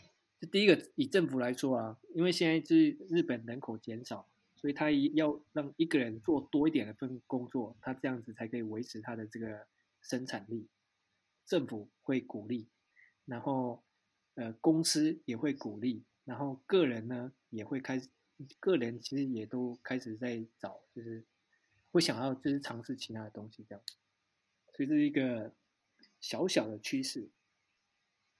[0.49, 9.67] 第一个，以政府来说啊，因为现在是日本人口减少，所以他要让一个人做多一点的份工作，他这样子才可以维持他的这个
[10.01, 10.67] 生产力。
[11.45, 12.67] 政府会鼓励，
[13.25, 13.83] 然后
[14.35, 18.09] 呃公司也会鼓励，然后个人呢也会开始，
[18.59, 21.23] 个人其实也都开始在找，就是
[21.91, 23.83] 会想要就是尝试其他的东西这样，
[24.73, 25.53] 所以这是一个
[26.19, 27.29] 小小的趋势。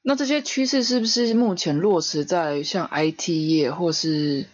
[0.03, 4.47] 那这些趋势是不是目前落实在像 IT 业或是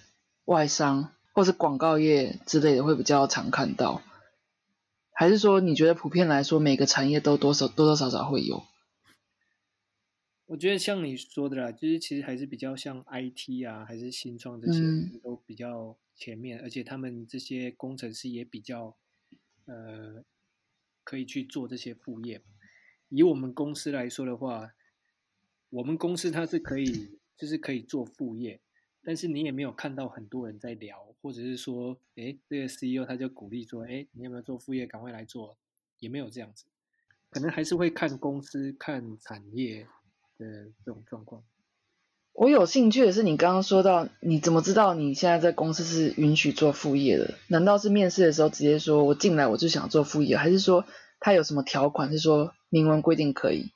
[0.43, 4.01] 外商或是广告业之类的会比较常看到？
[5.13, 8.61] 还是说你觉得普遍来说每个产业都多少多多少少会有？
[10.47, 14.79] 我觉得像你说的啦，就是其实还是比较像 IT 啊，还是新创这些
[15.23, 18.97] 都比较前面，而且他们这些工程师也比较
[19.65, 20.25] 呃
[21.05, 22.41] 可以去做这些副业。
[23.07, 24.73] 以我们公司来说的话。
[25.69, 28.61] 我们公司它是可以，就是可以做副业，
[29.03, 35.57] 但是你也没有看到很多人在聊，或者是说，哎，这个 CEO 他就鼓励说，哎，你有没有做副业，赶快来做，
[35.99, 36.65] 也没有这样子，
[37.29, 39.87] 可能还是会看公司、看产业
[40.37, 41.43] 的这种状况。
[42.31, 47.33] 我有兴趣的是，你刚刚说到，你怎么知道你现在在公司是允许做副业的？
[47.47, 50.85] 难道是面试的时候直接说我进来我就想做副业，还是说
[51.19, 53.71] 他有什么条款是说明文规定可以？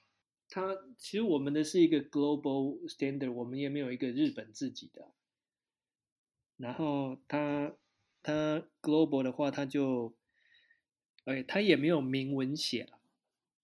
[0.52, 5.08] 他其实我们的是一个 global standard，我们也没有一个日本自己的。
[6.58, 7.74] 然后他
[8.22, 10.14] 他 global 的话，他就，
[11.26, 13.00] 哎，他也没有明文写了，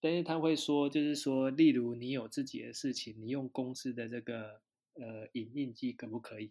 [0.00, 4.60] 但是他会说，就是说，例如你有自己的事情，你用公司的这个。
[5.00, 6.50] 呃，影印机可不可以？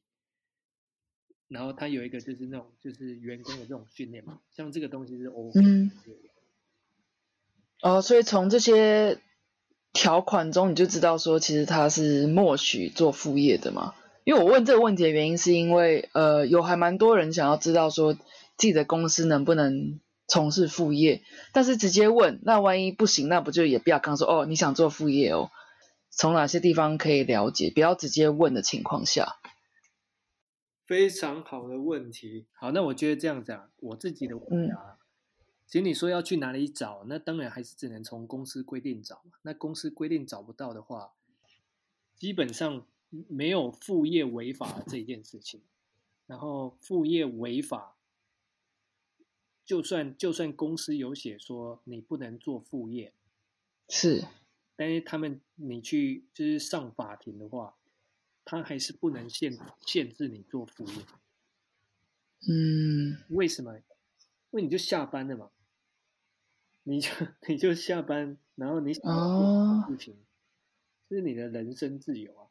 [1.49, 5.51] 然后他有一个就是那种就是员工的这种训练嘛，像这个东西是 O。
[5.53, 5.91] 嗯。
[7.81, 9.21] 哦，所以从这些
[9.97, 13.95] 条款中你就知道说，其实他是默许做副业的嘛？
[14.25, 18.19] 因为我问这个问题的原因，是因为呃，有还蛮多人想要知道说自
[18.57, 25.49] 己的公司能不能从事副业，但是直接问，那万一不行，那不就也不要刚说哦，你想做副业哦。
[26.11, 27.71] 从哪些地方可以了解？
[27.73, 29.37] 不要直接问的情况下，
[30.85, 32.47] 非常好的问题。
[32.59, 34.96] 好，那我觉得这样讲，我自己的回答，其
[35.73, 39.37] 实你说要去哪里找，那当然还是只能从公司规定找嘛。
[39.41, 41.13] 那公司规定找不到的话，
[42.15, 45.61] 基本上没有副业违法这一件事情。
[46.25, 47.95] 然后副业违法，
[49.65, 53.13] 就算就算公司有写说你不能做副业，
[53.89, 54.25] 是。
[54.75, 57.75] 但是他们，你去就是上法庭的话，
[58.45, 60.93] 他还是不能限限制你做副业。
[62.47, 63.75] 嗯，为什么？
[63.77, 63.83] 因
[64.51, 65.49] 为你就下班了嘛，
[66.87, 67.09] 你就
[67.49, 70.15] 你就下班，然后你想做事情，
[71.09, 72.47] 这是你的人生自由啊。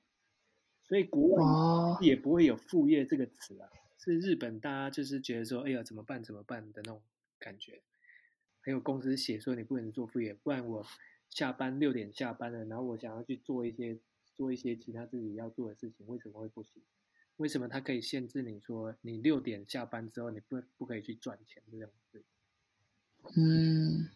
[0.82, 3.70] 所以国外也不会有副业这个词啊。
[3.99, 6.22] 是日本大家就是觉得说，哎呀，怎么办？
[6.22, 7.01] 怎么办的那种
[7.39, 7.80] 感觉。
[8.61, 10.87] 还有公司写说你不能做副业，不然我。
[11.28, 13.99] 下班六点下班了，然后我想要去做一些
[14.37, 16.82] 做一些其他自己要做的事情，为什么会不行？
[17.37, 22.22] 为什么他可以限制你说你六点下班之后你不不可以去赚钱这样子？
[23.37, 24.09] 嗯，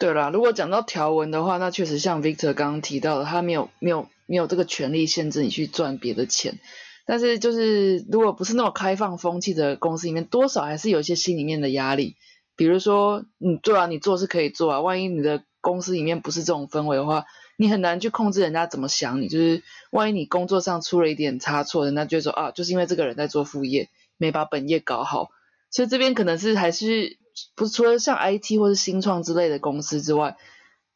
[0.00, 6.58] 对啦，如果讲到条文的话，那确实像 Victor 刚刚提到的，他没有没有没有这个权利限制你去赚别的钱。
[7.04, 12.16] 但是就是如果不是那种开放风气的公司里面，多少还是有一些心里面的压力。
[12.56, 17.26] 比如说，你做啊，你做是可以做啊，万一你的公司里面不是这种氛围的话，
[17.58, 19.28] 你很难去控制人家怎么想你。
[19.28, 25.28] 就是万一你工作上出了一点差错，人家就说啊，就是因为这个人在做副业，没把本业搞好。
[25.70, 27.18] 所以这边可能是还是
[27.54, 30.36] 不除了像 IT 或是新创之类的公司之外，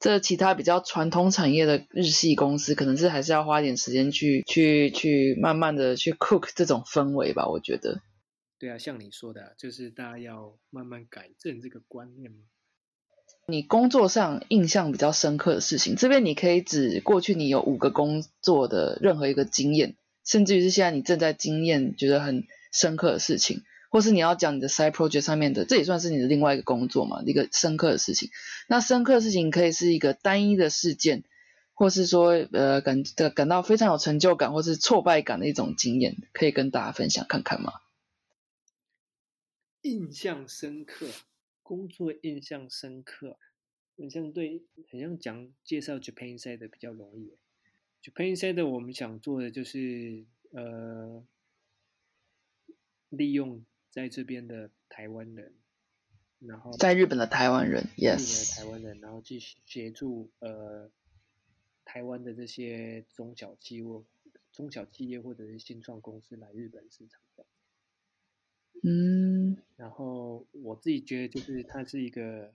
[0.01, 7.47] 这其他比较传统产业的日系公司，可能是还是要花点时间去去去慢慢的去 cook 这种氛围吧。
[7.49, 8.01] 我觉得。
[8.59, 12.39] 对啊，像你说的，就是大家要慢慢改正这个观念嘛。
[13.47, 23.63] 你工作上印象比较深刻的事情，这边你可以指过去你有五个工作的任何一个经验，甚至于是现在你正在经验觉得很深刻的事情，
[23.95, 28.29] 或是你要讲你的 side project 上面的，这也算是你的另外一个工作嘛，一个深刻的事情。
[28.67, 31.23] 那深刻的事情可以是一个单一的事件，
[31.75, 37.75] 或是说呃感的感到非常有成就感或是挫败感的一种经验，可以跟大家分享看看吗？
[39.83, 41.07] 印象深刻。
[41.63, 43.39] 工作印象深刻，
[43.97, 47.33] 很像对，很像讲介绍 Japan Side 比较容易。
[48.03, 51.25] Japan Side 我们想做的就是呃，
[53.09, 53.65] 利用
[53.95, 55.53] 在这边的台湾人，
[56.41, 60.91] 然后在日本的台湾人，yes，台湾人，然后去协助呃
[61.85, 63.85] 台湾的这些中小企业、
[64.53, 67.47] 中小企业或者是新创公司来日本市场的。
[68.83, 72.53] 嗯，然后我自己觉得就是它是一个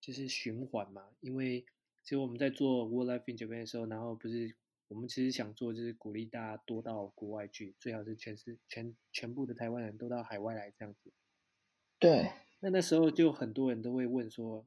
[0.00, 1.60] 就是循环嘛，因为
[2.02, 4.52] 其实我们在做 World Life in Japan 的时候，然后不是
[4.88, 11.12] 我们其实想做就是鼓励大家多到国外去，最好是全是全全部的台湾人都到海外来这样子。
[11.98, 14.66] 对，那那时候就很多人都会问说，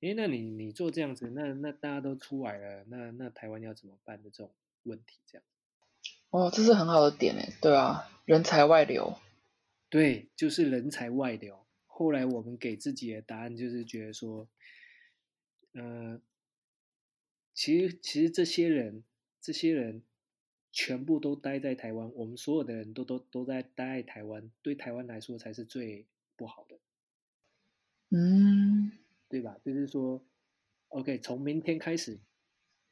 [0.00, 4.52] 哎，那你你做这样子，那那大家都出来了，那那台湾要怎么办的这种
[4.84, 5.44] 问题这样。
[6.30, 9.18] 哦，这是很好的点诶，对啊，人才外流。
[9.88, 11.66] 对，就是人才外流。
[11.86, 14.48] 后来我们给自己的答案就是觉得说，
[15.72, 16.20] 呃，
[17.60, 19.04] 其实其实这些人，
[19.38, 20.02] 这些人
[20.72, 26.06] 全部都待在台湾，我们所有的人都都都在待在台湾，对台湾来说才是最
[26.36, 26.78] 不好的。
[28.08, 28.92] 嗯，
[29.28, 29.58] 对吧？
[29.62, 30.24] 就是说
[30.88, 32.18] ，OK，从明天开始，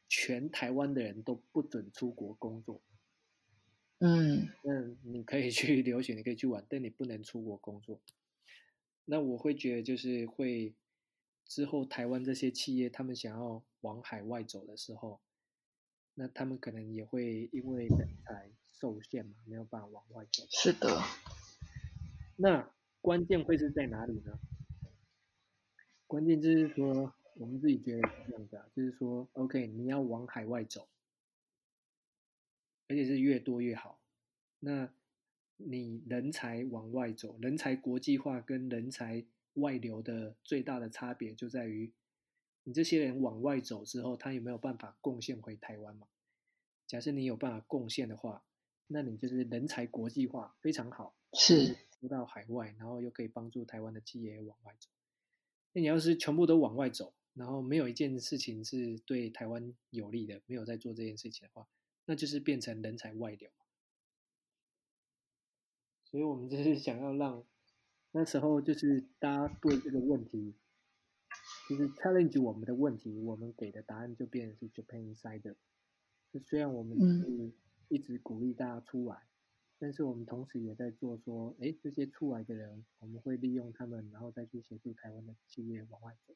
[0.06, 2.82] 全台湾的人都不准出国工作。
[4.00, 8.02] 嗯那你可以去留学，你可以去玩，但你不能出国工作。
[9.06, 10.74] 那我会觉得就是会
[11.48, 15.18] 之后台湾这些企业他们想要往海外走的时候，
[16.14, 20.44] 那他们可能也会因为人才受限嘛，没有办法往外走。
[20.50, 21.02] 是的，
[22.36, 22.70] 那
[23.00, 24.38] 关键会是在哪里呢？
[26.06, 30.88] 关键就是说，我们自己觉得是这样子啊，就是说，OK，你要往海外走，
[32.88, 33.98] 而且是越多越好。
[34.60, 34.90] 那
[35.56, 39.24] 你人才往外走，人才国际化跟人才
[39.60, 41.92] 外流的最大的差别就在于，
[42.64, 46.06] 你这些人往外走之后，他有没有办法贡献回台湾嘛？
[46.86, 48.44] 假设你有办法贡献的话，
[48.86, 54.88] 那你就是人才国际化非常好，是出到海外，然后又可以帮助台湾的企业往外走。
[55.72, 61.68] 那你要是全部都往外走，然后没有一件事情是对台湾有利的，没有在做这件事情的话，
[62.06, 63.50] 那就是变成人才外流。
[66.04, 67.44] 所以我们就是想要让
[68.12, 70.54] 那时候就是大家对这个问题，
[71.68, 75.54] 就是 challenge 我们的问题，我们给的答案就变成是 Japan Insider。
[76.32, 77.52] 就虽然我们嗯是
[77.88, 79.16] 一直鼓励大家出来，
[79.78, 86.34] 但是我们同时也在做说，哎，这些出来的人，我们会利用他们，然后再去协助台湾的企业往外走。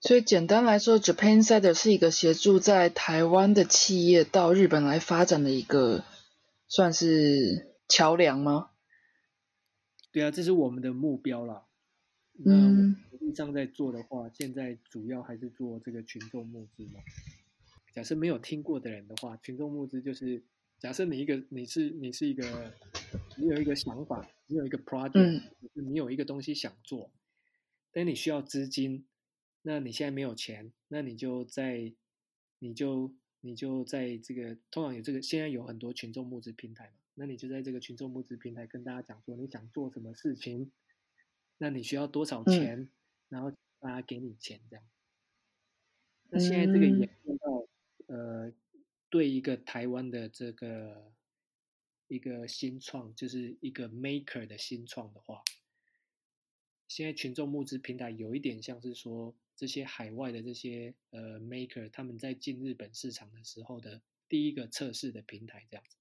[0.00, 6.04] 所以简单来说，Japan Insider 是一个协助在台湾的企业到日本来发展的一个，
[6.68, 8.70] 算是桥梁吗？
[10.14, 11.66] 对啊，这是我们的目标啦。
[12.34, 17.00] 那嗯实际上在做的话，现在主要还是做这个群众募资嘛。
[17.92, 20.44] 假设没有听过的人的话，群众募资就是
[20.78, 22.72] 假设你一个你是你是一个
[23.36, 25.42] 你有一个想法，你有一个 project，、嗯
[25.72, 27.10] 你有一个东西想做，
[27.90, 29.04] 但你需要资金，
[29.62, 31.92] 那你现在没有钱，那你就在
[32.60, 40.72] 你就你就在这个通常有这个现在有很多群众募资平台嘛，那你就在这个群众募资平台跟大家讲说你想做什么事情，
[41.58, 42.88] 那你需要多少钱，
[43.28, 44.84] 然后大家给你钱这样。
[46.30, 47.68] 那现在这个嗯演变到、
[48.06, 48.52] 呃，
[49.10, 51.12] 对一个台湾的这个
[52.08, 55.42] 一个新创，就是一个 maker 的新创的话，
[56.88, 65.96] 现在群众募资平台有一点像是说这些海外的这些呃 maker 他们在进日本市场的时候的第一个测试的平台这样子，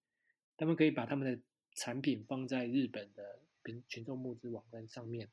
[0.58, 1.42] 他们可以把他们的
[1.76, 5.30] 产品放在日本的群群众募资网站上面，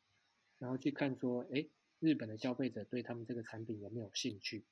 [0.58, 1.66] 然后去看说，哎，
[1.98, 4.64] 日本的消费者对他们这个产品有没有兴趣？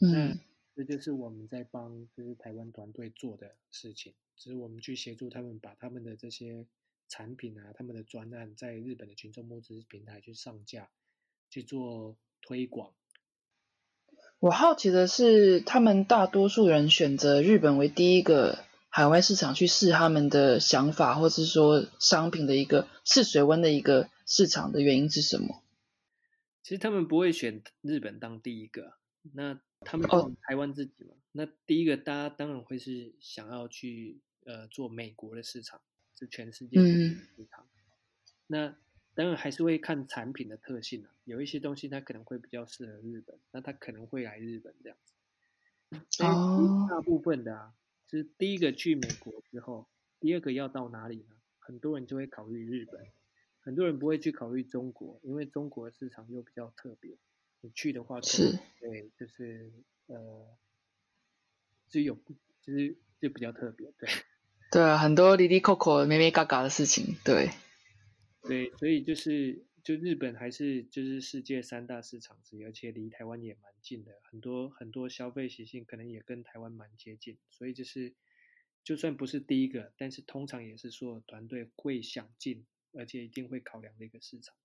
[0.00, 0.38] 嗯
[0.74, 6.66] 这就是我们在帮就是台湾团队做的事情，只是我们去协助他们把他们的这些
[7.08, 10.90] 产品啊，他们的专案在日本的群众募资平台去上架，
[11.48, 12.92] 去做推广。
[14.38, 18.58] 我好奇的是，他们大多数人选择日本为第一个
[18.96, 25.62] 海外市场去试他们的想法，或是说商品的一个试水温的一个市场的原因是什么？
[26.62, 28.94] 其实他们不会选日本当第一个，
[29.34, 31.14] 那他们哦选台湾自己嘛。
[31.32, 35.82] 那第一个大家当然会是想要去呃做美国的市场，
[36.18, 37.66] 是全世界的嗯市场。
[38.46, 38.74] 那
[39.14, 46.24] 当然还是会看产品的特性啊，有一些东西它可能会比较适合日本，那它可能会来日本这样子。
[46.24, 47.74] 哦大部分的啊，
[48.08, 49.88] 是第一个去美国之后，
[50.20, 51.36] 第二个要到哪里呢？
[51.58, 53.06] 很多人就会考虑日本，
[53.60, 57.16] 很多人不会去考虑中国，因为中国的市场又比较特别。
[57.60, 59.72] 你去的话是对，就是
[60.06, 60.46] 呃，
[61.88, 62.14] 就有
[62.62, 64.08] 就是就比较特别，对。
[64.70, 67.50] 对啊，很多离离扣扣、咩咩嘎嘎的事情，对，
[68.42, 78.12] 对，所以就是就日本还是就是世界三大市场之一，而且离台湾也蛮近的，很多很多消费习性可能也跟台湾蛮接近，所以就是
[78.82, 82.66] 就算不是第一个，但是通常也是说团队会想进，
[82.98, 84.56] 而且一定会考量的一个市场。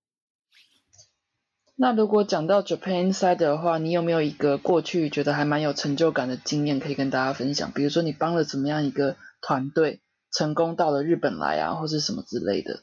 [1.76, 7.70] 那如果讲到 Japan side 的话，你有没有一个过去觉得还蛮有成就感的经验可以跟大家分享？
[7.70, 10.00] 比如说你帮了怎么样一个团队
[10.32, 12.82] 成功到了日本来啊，或是什么之类的？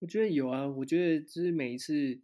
[0.00, 2.20] 我觉得有啊，我觉得就是每一次，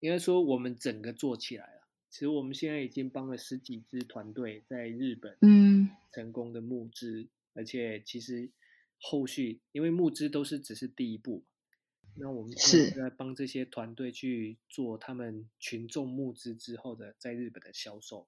[0.00, 1.88] 应该说我们整个做起来了。
[2.10, 8.50] 其实我们现在已经帮了十几支团队在日本嗯成功的募资，而且其实
[8.98, 11.44] 后续因为募资都是只是第一步，
[12.14, 18.26] 那我们现在是在帮这些团队去做他们群众募资之后的在日本的销售，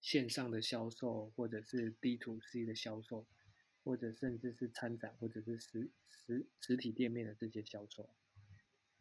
[0.00, 3.26] 线上的销售，或者是 D to C 的销售，
[3.88, 8.06] 或者甚至是参展或者是实实实体店面的这些销售。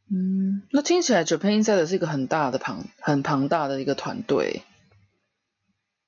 [0.09, 4.61] 嗯，那听起来 Japan Insider 是一个很大的庞很庞大的一个团队。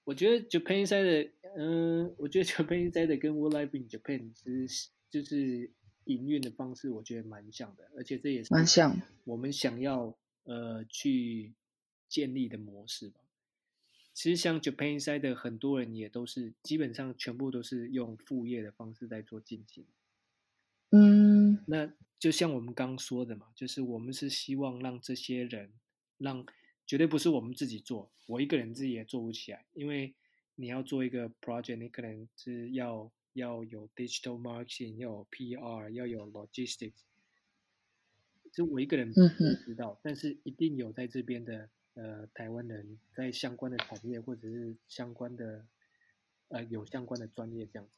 [0.06, 5.70] 我觉得 Japan Inside 的嗯，我觉得 Japan Insider 跟 World Life in Japan 其实就是
[6.06, 11.54] 营运的方式，我觉得蛮像的，而且这也是蛮像我们想要呃去
[12.08, 13.20] 建立的模式吧。
[14.20, 19.86] 其实像 Japan Insider 很多人也都是基本上全部都是用副业的方式在做进行。
[20.90, 21.64] 嗯。
[21.68, 21.90] 那
[22.20, 25.72] 就像我们刚刚说的嘛，就是我们是希望让这些人，
[26.18, 26.46] 让
[26.86, 30.14] 绝对不是我们自己做，我一个人自己也做不起来，因为
[30.56, 36.92] 你要做一个 project，你可能是要要有 digital marketing，要有 PR，要有 logistics，
[38.52, 39.22] 就我一个人不
[39.64, 45.66] 知道，但是一定有在这边的呃台湾人在相关的产业或者是相关的
[46.50, 47.92] 呃有相关的专业这样子。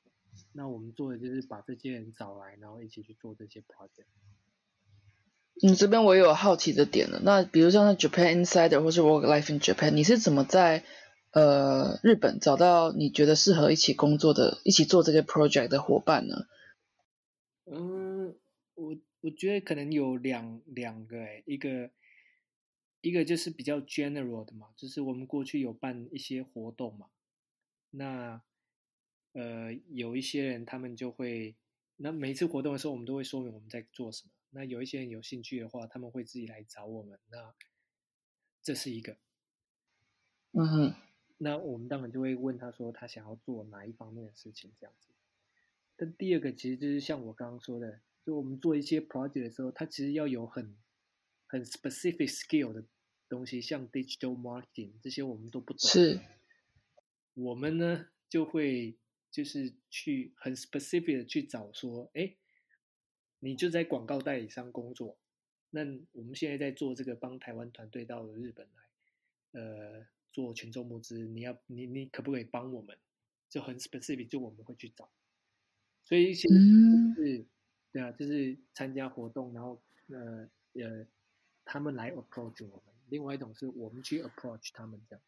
[0.54, 4.06] 那我们做的就是把这些人找来，然后一起去做这些 project。
[5.62, 7.20] 你，这边我也有好奇的点了。
[7.24, 10.86] 那比如像那 Japan Insider 或是 Work Life in Japan，你是怎么在
[11.32, 16.46] 呃日本找到你觉得适合一起工作的、一起做这个 project 的伙伴呢？
[17.66, 18.36] 嗯，
[18.76, 21.92] 我我觉得可能有两两个诶，一个
[23.02, 27.08] 一个就是比较 general 的嘛，就是我们过去有办一些活动嘛，
[27.89, 28.41] 那
[29.34, 31.56] 呃有一些人他们就会，
[31.97, 34.32] 那每一次活动的时候，我们都会说明我们在做什么。
[34.52, 37.54] 那有一些人有兴趣的话，他们会自己来找我们，那
[38.62, 39.18] 这是一个。
[40.52, 40.93] 嗯哼，
[41.38, 45.08] 那我们当然就会问他说他想要做哪一方面的事情这样子。
[45.95, 50.76] 但第二个其实就是像我刚刚说的，就我们做一些 project 的时候，它其实要有很
[51.52, 52.86] 很 specific skill 的
[53.28, 55.80] 东西，像 digital marketing 这些我们都不懂。
[55.89, 56.22] 是，
[57.34, 58.95] 我们呢就会
[59.30, 62.38] 就是去很 specific 的去找说，哎，
[63.39, 65.18] 你就在广告代理商工作，
[65.72, 65.82] 那
[66.14, 72.97] 我们现在在做这个帮台湾团队到了日本来，呃，做群众募资，你要你你可不可以帮我们？
[73.49, 75.12] 就很 specific，就我们会去找，
[76.06, 77.45] 所以一些嗯是，
[77.91, 81.06] 对啊，就是参加活动，然后呃呃，
[81.72, 85.22] 他们来 approach 我们，另外一种是我们去 approach 他们这样。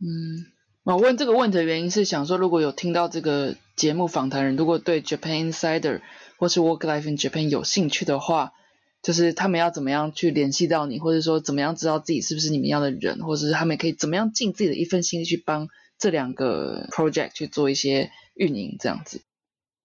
[0.00, 0.50] 嗯，
[0.82, 6.02] 我问这个问题的原因是想说，如果有听到这个节目访谈人，如果对 Japan Insider
[6.38, 8.52] 或是 Work Life in Japan 有兴趣的话，
[9.00, 15.68] 就是他们要怎么样去联系到你，或者说怎么样知道自己是不是你们要的人，或者是他们可以怎么样尽自己的一份心力去帮
[15.98, 19.22] 这两个 project 去做一些运营，这样子。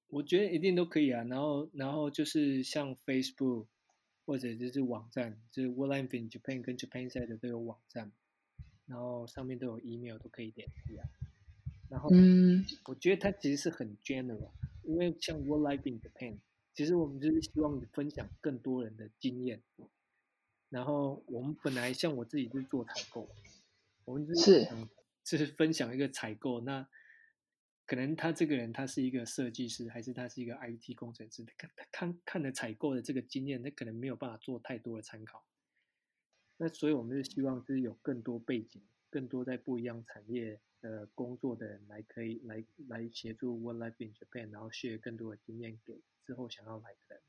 [0.09, 1.23] 我觉得一定都可以啊。
[1.29, 3.67] 然后，然后就是像 Facebook
[4.25, 8.11] 或者就是网站，就是 World Life in Japan 跟 Japan Insider 都有网站，
[8.85, 11.07] 然后上面都有 email 都可以联系啊。
[11.89, 14.49] 然后，嗯我觉得它其实是很 general，
[14.83, 16.37] 因为像 World Life in Japan，
[16.73, 19.61] 其实我们就是希望分享更多人的经验。
[20.69, 23.29] 然后我们本来像我自己是做采购，
[24.05, 24.89] 我们就是想
[25.23, 26.87] 就是分享一个采购，那
[27.85, 35.43] 可能他这个人他是一个设计师，还是他是一个 IT 工程师，他看他看看了采购的这个经验，他可能没有办法做太多的参考。
[36.57, 47.21] 那所以我们就希望就是有更多背景、更多在不一样产业呃工作的人来可以来来协助 World Life in Japan，然后 share 更多的经验给之后想要来的人。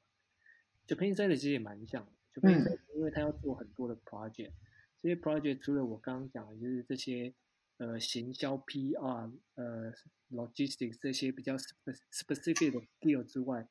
[0.87, 4.53] Japan Insider 其实也蛮像的，Japan Insider 因为他要做很多的 project，、
[5.01, 7.35] 这些 project 除了我刚刚讲的就是这些
[7.79, 9.93] 呃行销 PR 呃
[10.31, 13.69] logistics 这些比较 spe- specific 的 skill 之外，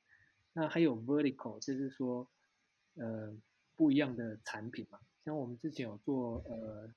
[0.53, 2.27] 那还有 vertical，就是说
[2.95, 3.35] 呃
[3.75, 6.93] 不一样的产品嘛，像我们之前有做呃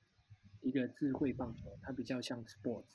[0.61, 2.85] 一个智慧棒球，它比较像 sports，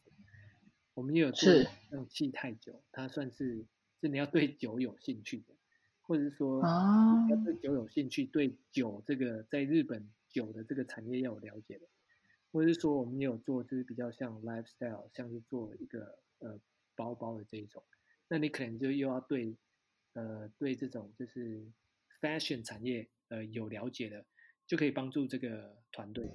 [0.95, 1.69] 我们也有做是。
[1.91, 3.65] 像气态酒，它算是
[4.01, 5.55] 是你要对酒有兴趣的，
[6.03, 11.87] 或者是说啊要对酒有兴趣，对酒这个在日本酒的这个产业要有了解的，
[12.53, 16.61] 或者是说我们也有做就是比较像 lifestyle，像是做一个呃
[16.95, 17.83] 包包的这一种，
[18.29, 19.57] 那你可能就又要对
[20.13, 21.67] 呃对这种就是
[22.21, 24.25] fashion 产业呃有了解的，
[24.67, 26.27] 就可以帮助这个团队。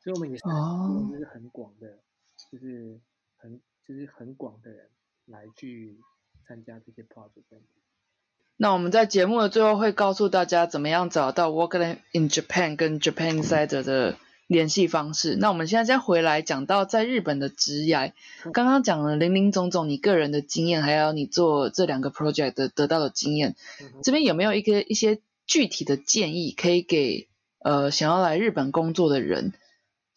[0.00, 1.98] 所以我们也是哦就是很广的，
[2.50, 3.00] 就是
[3.36, 4.88] 很就是很广的人
[5.26, 5.98] 来去
[6.46, 7.12] 参加这些子。
[8.56, 14.16] 那我们在节目的最后会告诉大家怎么样找到 Work in Japan 跟 Japan Insider 的
[14.46, 15.36] 联系方式。
[15.36, 18.12] 那我们现在再回来讲到在日本的职涯，
[18.52, 23.56] 刚刚讲了零零总总你个人的经验，还有你做这两个 project 的得到的经验，
[24.02, 27.28] 这边有没有一个一些具体的建议可以给
[27.58, 29.52] 呃想要来日本工作的人？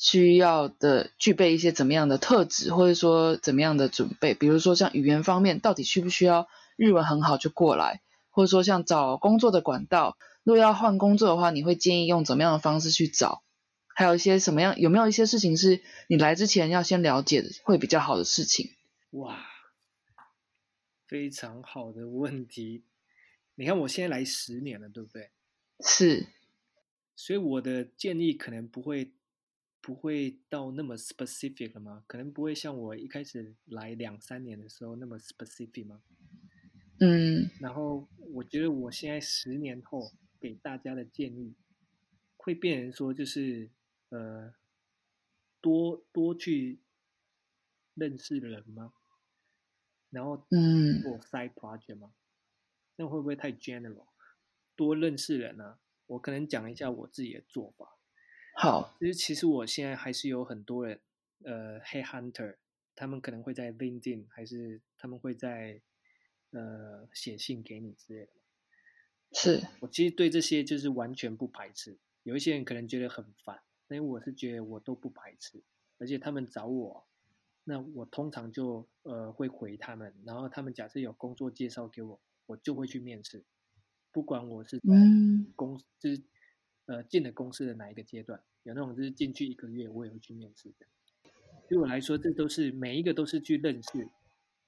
[0.02, 4.34] 需要的具备一些怎么样的特质，或者说怎么样的准备？
[4.34, 8.00] 比如说像语言方面，到底需不需要日文很好就过来？
[8.30, 10.16] 或者说像找工作的管道，
[10.46, 13.42] 如果要换工作的话，你会建议用怎么样的方式去找？
[13.96, 18.72] 还有一些什么样有没有一些事情是你来之前要先了解的，会比较好的事情？
[19.12, 19.46] 哇，
[21.08, 22.84] 非常好的问题。
[23.56, 25.32] 你看，我现在来十年了，对不对？
[25.82, 26.28] 是，
[27.16, 29.12] 所以我的建议可能不会
[29.82, 32.04] 不会到那么 specific 了吗？
[32.08, 36.02] 可能不会像我一开始来两三年的时候那么 specific 吗？
[37.02, 41.56] 嗯然后我觉得我现在十年后给大家的建议，
[42.38, 43.70] 会变成说就是
[44.10, 44.54] 呃，
[45.62, 46.82] 多多去
[47.94, 48.94] 认识人吗？
[50.10, 52.14] 然后嗯做 side project 吗？
[52.96, 54.08] 那会不会太 general？
[54.76, 57.98] 多认识人啊，我可能讲一下我自己的做法。
[58.56, 61.00] 好，其实其实我现在还是有很多人，
[61.44, 62.58] 呃，head hunter，
[62.96, 65.82] 他们可能会在 LinkedIn，还是他们会在
[66.52, 68.32] 呃写信给你之类的。
[69.34, 72.00] 是，我其实对这些就是完全不排斥。
[72.24, 75.60] 有一些人可能觉得很烦，但是我是觉得我都不排斥，
[75.98, 77.04] 而且他们找我，
[77.64, 83.44] 那我通常就呃会回他们，然后他们假设有工作介绍给我，我就会去面试，
[84.12, 86.22] 不管我是在嗯公就是
[86.86, 90.86] 呃进了公司的哪一个阶段，有那种就是进去一个月我也会去面试的。
[91.68, 94.08] 对我来说，这都是每一个都是去认识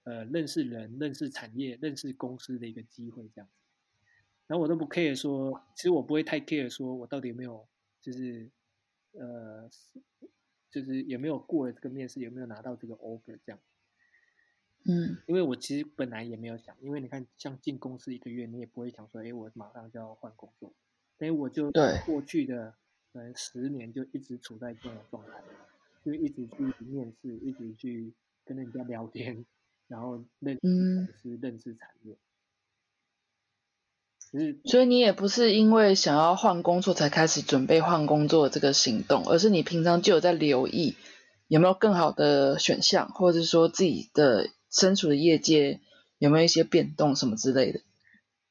[0.03, 3.53] 呃认识人、认识产业、认识公司的一个机会，这样子。
[4.47, 7.67] 然后我都不 care 说，其实我不会太 care 说我到底有没有
[8.01, 8.51] 就是
[9.13, 9.69] 呃
[10.69, 13.59] 就是有没有过了这个面试，有没有拿到这个 offer 这样。
[14.83, 20.73] 嗯因为我其实本来也没有想，因为你看，像进公司一个月，你也不会想说，哎，我马上就要换工作，
[21.19, 22.73] 所以我就对过去的
[23.11, 25.43] 呃十年就一直处在这种状态，
[26.03, 28.11] 就一直去面试，一直去
[28.43, 29.45] 跟人家聊天，
[29.87, 32.17] 然后认识嗯公司、认识产业。
[34.63, 40.95] 所以你也不是因为想要换工作才开始准备换工作的这个行动，而是你平常就有在留意
[41.47, 45.81] 有没有更好的选项，或者是说自己的身处的业界
[46.17, 47.81] 有没有一些变动什么之类的。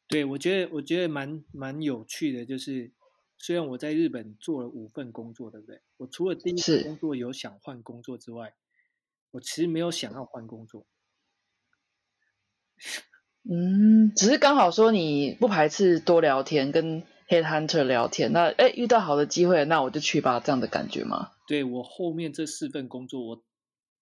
[0.07, 2.93] 对我觉得我觉得蛮蛮有趣的，就是
[3.39, 5.81] 虽然我在日本做了五份工作，对不对？
[5.97, 8.55] 我除了第一是份工作有想换工作之外，
[9.31, 10.87] 我其实没有想要换工作。
[13.49, 21.31] 嗯，只是刚好说你不排斥多聊天，跟 head hunter 聊天，那哎遇到好的机会，那我就去吧，这样的感觉吗？
[21.49, 23.43] 对我后面这四份工作，我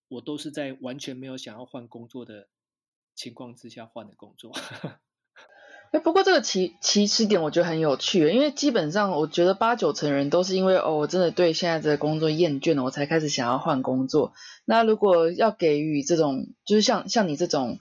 [0.08, 2.48] 我都是在完全没有想要换工作的
[3.14, 4.52] 情况之下换的工作。
[5.92, 14.34] 哎，不过这个起起始点我觉得很有趣，因为基本上我觉得八九成人都是因为哦，我真的对现在这个工作厌倦了，我才开始想要换工作。
[14.66, 17.78] 那如果要给予这种，就是像像你这种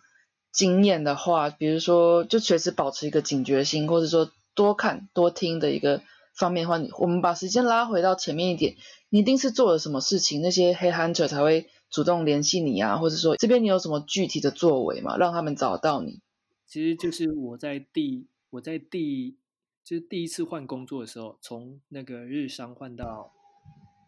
[0.57, 6.01] 经验的话，比如说就随时保持一个警觉性，或者说多看多听的一个
[6.35, 8.75] 方面的话，我们把时间拉回到前面一点，
[9.09, 16.21] 你一定是做了什么事情，那些黑 hunter 才会主动联系你啊，或者说这边你有什么具体的作为嘛，让他们找到你。
[16.65, 19.37] 其实就是我在第我在第
[19.83, 23.31] 就是第一次换工作的时候，从那个日商换到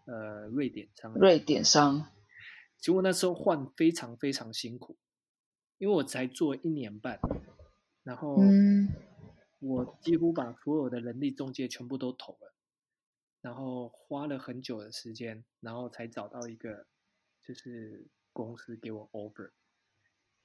[0.08, 2.08] 呃瑞典商，瑞典商，
[2.82, 4.97] 结果那时候换非常非常辛苦，
[5.80, 7.20] 因为我才做一年半，
[8.04, 8.90] 然后嗯
[9.60, 12.54] 我几乎把所有的人力中介全部都投了，
[13.42, 16.86] 然后花了很久的时间，然后才找到一个
[17.42, 19.52] 就是公司给我 offer。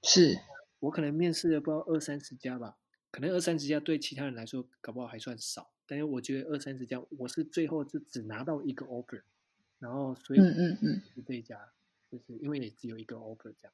[0.02, 0.38] 是，
[0.78, 2.78] 我可能面试了不知道二三十家吧，
[3.10, 9.22] 可能二三十家对其他人来说搞不好还算少，但是我觉得二三十家，我是最后就只拿到一个 offer，
[9.80, 11.72] 然后所以嗯嗯嗯，是这一家，
[12.10, 13.72] 就是因为也只有一个 offer 这样。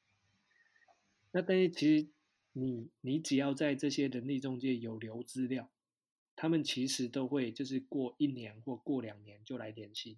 [1.31, 2.07] 那但是其实
[2.53, 5.69] 你你只要在这些人力中介有留资料，
[6.35, 10.17] 他们其实都会就是过一年或过两年就来联系，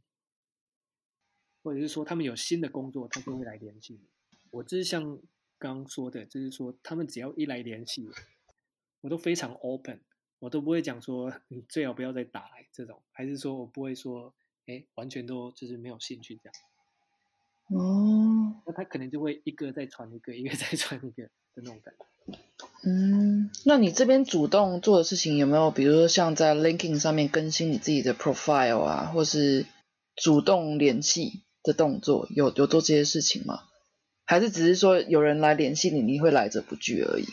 [1.61, 4.09] 或者是说他们有新的工作，他就会来联系你。
[4.51, 5.03] 我就是像
[5.57, 8.13] 刚刚说的，就是说他们只要一来联系我，
[9.01, 9.99] 我都非常 open，
[10.39, 14.33] 我都不会讲说 你最好不要再打来这种，还是说我不会说
[14.65, 16.55] 哎完全都就是没有兴趣这样。
[17.67, 18.12] 哦，
[18.65, 22.39] 那他可能就会一个再传一个，一个再传一个的那种感觉。
[22.85, 29.65] 嗯，那你这边主动做的事情有没有，比如说像在 LinkedIn 上面更新你自己的 profile 啊，或是
[30.15, 33.63] 主动联系的动作，有有做这些事情吗？
[34.25, 37.25] 还是只是说有人来联系你，你会来者不拒而已？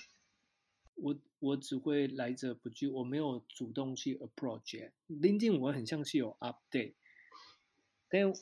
[0.97, 4.93] 我我只会来者不拒，我没有主动去 approach 耶。
[5.09, 6.95] LinkedIn 我很像是有 update，
[8.11, 8.33] 但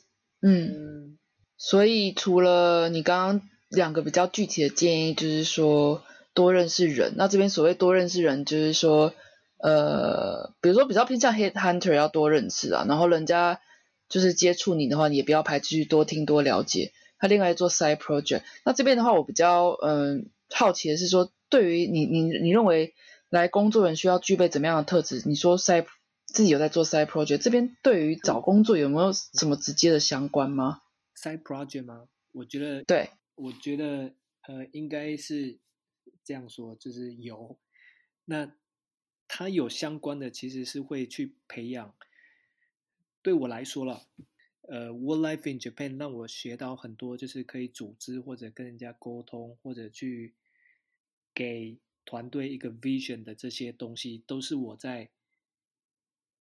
[0.41, 1.19] 嗯，嗯，
[1.59, 6.01] 所以除了你刚刚两个比较具体的建议，就是说
[6.33, 7.13] 多认识人。
[7.17, 9.13] 那这边所谓多认识人，就是说，
[9.57, 13.59] 呃，比如说比较偏向 head hunter 要多认识啊，然后人家
[14.07, 16.93] 就是接触你的话，你也不要排斥去多听多了解。
[17.19, 18.43] 他另外做 side project。
[18.63, 22.93] 那这边的话，我比较嗯好奇的是说，对于你你你认为
[23.29, 25.21] 来工作人需要具备怎么样的特质？
[25.25, 25.85] 你说 side
[26.25, 30.79] 自己有在做 side project，这边对于找工作有没有什么直接的相关吗
[31.19, 32.07] ？side project 吗？
[32.31, 34.13] 我觉得对，我觉得
[34.43, 35.57] 呃应该是
[36.23, 37.57] 这样说，就是有。
[38.25, 38.55] 那
[39.27, 41.95] 它有相关的，其实是会去培养。
[43.21, 44.07] 对我来说了，
[44.61, 50.35] 呃，Work Life in Japan 让我学到很多，就是可以组织或者跟人家沟通，或者去
[51.33, 55.09] 给团队一个 vision 的这些东西，都是我在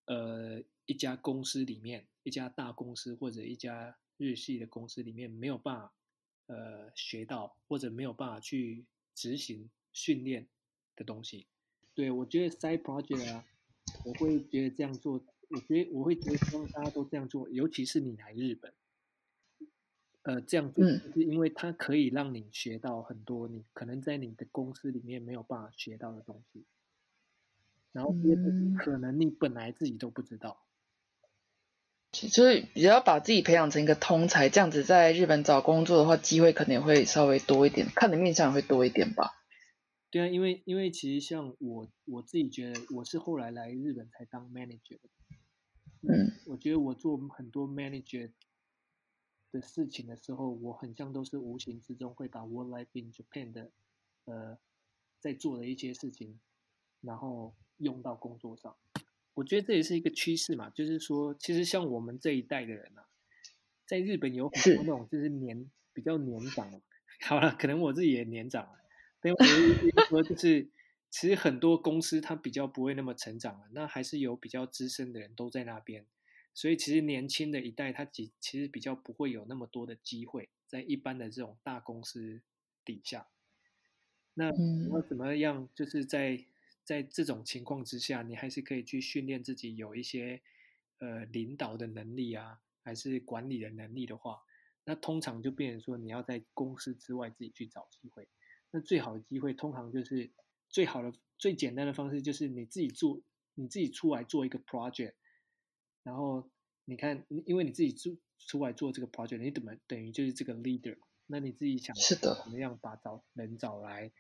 [0.07, 5.93] 呃一家公司里面，一家大公司或者一家日系的公司里面没有办法
[6.49, 10.47] 呃学到，或者没有办法去执行训练
[10.95, 11.47] 的东西。
[11.95, 13.45] 对，我觉得 side project 啊，
[14.05, 15.15] 我会觉得这样做，
[15.49, 18.73] 我觉得我会觉得希望大家都这样做，尤其是你来日本，
[20.23, 26.65] 呃，这样做是因为它可以让你学到很多你可能在你的公司里面没有办法学到的东西，
[27.93, 28.15] 然后
[28.79, 30.68] 可能你本来自己都不知道，
[32.11, 39.35] 就是比较把自己培养成一个通才，这样子在日本找工作的话，机会可能也会稍微多一点，看的面相也会多一点吧。
[40.11, 45.09] 对啊，因为因为其实像我我自己觉得我是后来来日本才当 manager 的，
[46.09, 48.31] 嗯，我觉得我做很多 manager
[49.53, 53.71] 的事情的时候，我很像都是无形之中会把 work life in Japan 的
[54.25, 54.59] 呃
[55.21, 56.41] 在做的一些事情，
[57.03, 58.77] 然后用到工作上。
[59.39, 63.07] 我觉得这也是一个趋势嘛，就是说，其实像我们这一代的人啊，
[63.87, 66.69] 在日本有很多那种就是年比较年长，
[67.21, 68.81] 好了，可能我自己也年长了。
[69.21, 70.69] 但我意思说，就是
[71.09, 76.05] 其实很多公司它比较不会那么成长了，那还是有比较资深的人都在那边，
[76.53, 82.41] 所以其实年轻的一代他其其实比较不会有那么多的机会在一般的这种大公司
[82.85, 83.29] 底下。
[84.35, 85.69] 那你要怎么样？
[85.77, 86.45] 就是在
[86.89, 90.41] 在这种情况之下，你还是可以去训练自己有一些
[91.01, 94.41] 呃领导的能力啊，还是管理的能力的话，
[94.87, 98.27] 那通常就变成说你要在公司之外自己去找机会。
[98.71, 100.31] 那最好的机会，通常就是
[100.71, 103.21] 最好的、最简单的方式，就是你自己做，
[103.53, 105.13] 你自己出来做一个 project，
[106.03, 106.51] 然后
[106.87, 110.97] 你看，因为你自己出出来做这个 project，你怎么等于就是这个 leader？
[111.27, 114.11] 那你自己想是的，怎么样把找人找来？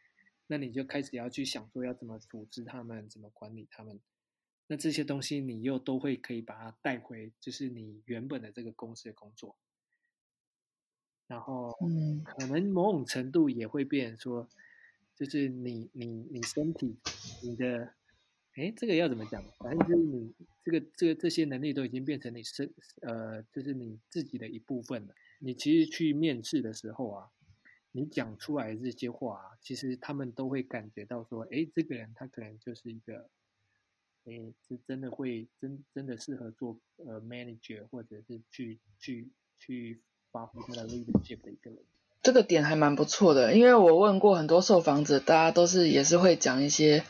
[0.48, 4.00] 那你就开始要去想说要怎么组织他们，怎么管理他们。
[4.66, 9.56] 那这些东西你又都会可以把它带回，就是你原本的这个公司的工作。
[11.26, 14.48] 然后，嗯，可能某种程度也会变说，
[15.14, 16.96] 就是你你你身体
[17.42, 17.94] 你的，
[18.54, 19.44] 哎，这个要怎么讲？
[19.58, 20.34] 反正就是你
[20.64, 22.72] 这个这个这些能力都已经变成你身
[23.02, 25.14] 呃，就是你自己的一部分了。
[25.40, 27.30] 你其实去面试的时候啊，
[27.98, 33.28] 你讲出来这些话，其实他们都会感觉到说，哎，这个人他可能就是一个，
[34.24, 39.28] 哎，是真的会真真的适合做呃 manager，或者是去去
[39.58, 40.00] 去。
[40.30, 41.78] 发挥他的 leadership 的一个人，
[42.22, 47.02] 这个点还蛮不错的，因为我问过很多受访者，大家都是也是会讲一些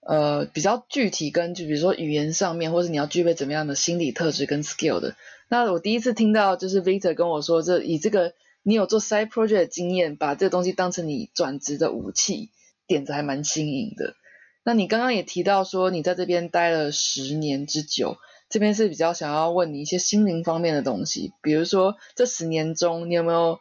[0.00, 5.14] 呃比较具体跟就比如说语言上面，或者你要具备怎么样的心理特质跟 skill 的。
[5.50, 8.34] 那我第一次听到就是 Vitor 跟我说，这以这个
[8.64, 12.50] 你有做 side project 的经验，把这个东西当成你转职的武器，
[12.88, 14.16] 点子还蛮新颖的。
[14.64, 18.16] 那你刚刚也提到说你在这边待了十年之久。
[18.50, 23.58] 这边是比较想要问你一些心灵方面的东西，比如说这十年中，你有没有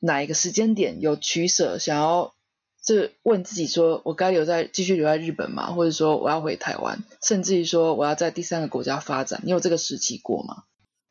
[0.00, 2.34] 哪一个时间点有取舍，想要
[2.82, 5.72] 这问自己说，我该留在继续留在日本吗？
[5.72, 10.64] 或者说我要回台湾，甚至于说我要在第三个国家发展，你有这个时期过吗？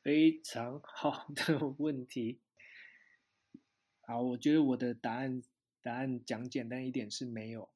[0.03, 2.41] 非常好的问题。
[4.05, 5.41] 好，我觉得我的答案
[5.81, 7.69] 答案讲简单一点是没有。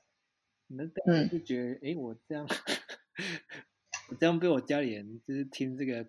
[0.67, 2.47] 那嗯，就觉得哎，我这样。
[4.09, 6.07] 我这样被我家里人就是听这个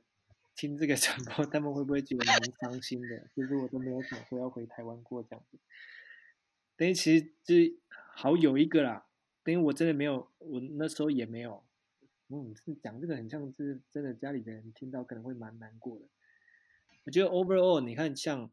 [0.54, 3.28] 听这个传播，他们会不会觉得蛮伤心的？
[3.34, 5.58] 就是我都没有想说要回台湾过这样子。
[6.76, 7.76] 等于其实就是
[8.14, 9.06] 好有一个啦，
[9.42, 11.64] 等于我真的没有，我那时候也没有。
[12.28, 16.04] 嗯，是讲这个很像是真的，家里的人听到可能会蛮难过的。
[17.04, 18.48] 我觉得 overall，你看像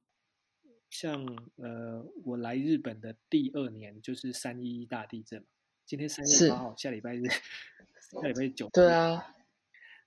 [0.89, 1.25] 像
[1.57, 5.47] 呃，我来日本的第二年就是三一一大地震嘛。
[5.85, 7.23] 今天三月八号，下礼拜日，
[8.21, 8.69] 下礼拜九。
[8.69, 9.35] 对啊。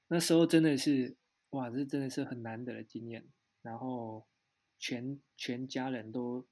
[0.08, 1.16] 那时候真的是
[1.50, 3.24] 哇，这真的是很难得的经验。
[3.62, 4.26] 然后
[4.78, 6.46] 全全家人都，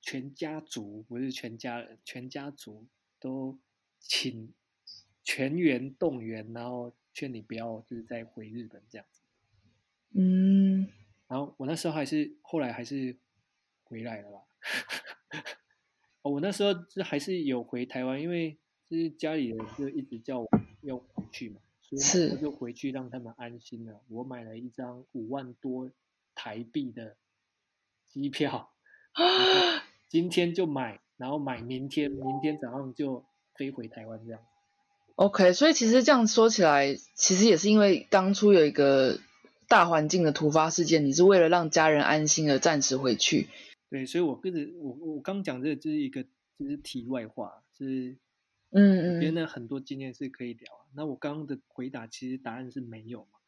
[0.00, 2.86] 全家族不是全家人，全家族
[3.20, 3.58] 都
[4.00, 4.52] 请
[5.22, 9.22] 全员动员，然后劝你不要就是再回日本这样子。
[10.14, 10.88] 嗯。
[11.28, 13.16] 然后我那时候还是后来还是
[13.88, 14.38] 回来了吧。
[16.22, 18.58] 哦，我那时候是还是有回台湾，因为
[18.90, 20.48] 就是家里人就一直叫我
[20.82, 21.60] 要回去嘛，
[22.00, 24.00] 所以我就回去让他们安心了。
[24.08, 25.90] 我买了一张五万多
[26.34, 27.16] 台币的
[28.08, 28.72] 机票，
[30.08, 33.24] 今天就买，然后买明天，明天早上就
[33.54, 34.40] 飞回台湾这样。
[35.14, 39.18] OK，所以其实这样说起来，其实也是因为当初有一个
[39.68, 43.48] 大环境的突发事件，你是为了让家人安心而暂时回去。
[43.88, 46.22] 对，所以我跟着我我刚讲这个就是一个
[46.58, 48.16] 就是题外话，就是
[48.70, 50.86] 嗯嗯别人的很多经验是可以聊啊。
[50.94, 53.38] 那我刚刚的回答其实答案是没有嘛。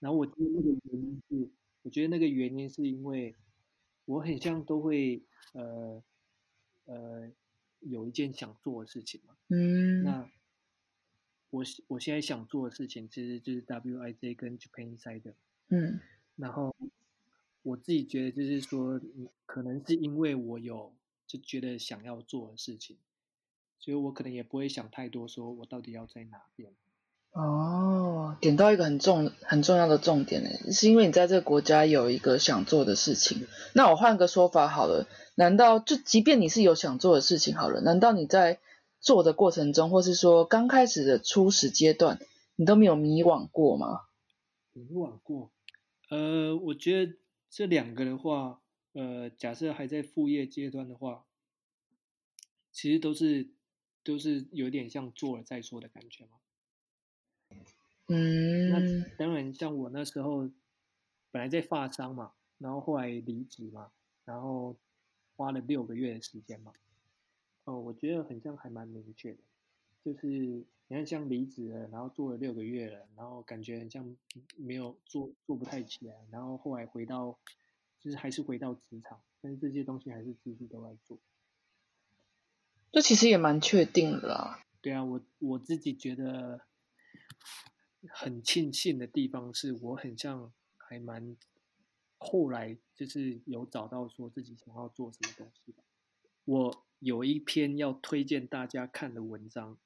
[0.00, 1.50] 然后我觉得那个原因是，
[1.82, 3.34] 我觉得那个原因是因为
[4.04, 5.22] 我很像都会
[5.52, 6.02] 呃
[6.86, 7.30] 呃
[7.80, 9.36] 有一件想做的事情嘛。
[9.48, 10.28] 嗯，那
[11.50, 15.34] 我现我现在想做的事情其实就是 WIJ 跟 Japan Insider。
[15.70, 16.00] 嗯
[16.36, 16.74] 然后
[17.62, 20.92] 我自己觉得就是说，嗯可能是因为我有
[21.26, 22.96] 就觉得想要做的事情，
[23.78, 26.72] 所以我可能也不会想太多，说我到底要在哪边。
[27.32, 33.46] 哦，点到一个很重很重要的重点呢，是因为你在这个国家有一个想做的事情。
[33.74, 38.60] 那我换个说法好了，难道就即便你是有想做的事情好了，难道你在
[38.98, 42.18] 做的过程中，或是说刚开始的初始阶段，
[42.56, 44.06] 你都没有迷惘过吗？
[44.72, 45.50] 迷惘过，
[46.08, 47.12] 呃，我觉得
[47.50, 51.26] 这两个的话，呃，假设还在副业阶段的话，
[52.70, 53.48] 其实都是
[54.02, 56.32] 都是有点像做了再说的感觉嘛。
[58.08, 60.50] 嗯那当然，像我那时候
[61.30, 63.92] 本来在发商嘛，然后后来离职嘛，
[64.24, 64.76] 然后
[65.36, 66.72] 花了六个月的时间嘛。
[67.64, 69.38] 哦，我觉得很像还蛮明确的，
[70.02, 74.16] 就是你看像离职了，然后做了六个月了，然后感觉很像
[74.56, 77.38] 没有做做不太起来，然后后来回到
[78.00, 81.18] 就是还是回到职场，但是这些东西还是继续都在做。
[82.90, 84.64] 这其实也蛮确定的啦。
[84.80, 86.62] 对啊，我我自己觉得
[88.08, 91.36] 很庆幸的地方是我很像还蛮
[92.16, 95.82] 后来就是有找到说自己想要做什么东西吧。
[96.46, 99.76] 我有一篇要推荐大家看的文章。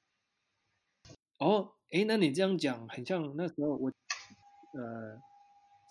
[1.43, 3.91] 哦，诶，那你这样讲很像那时候我
[4.73, 5.21] 呃，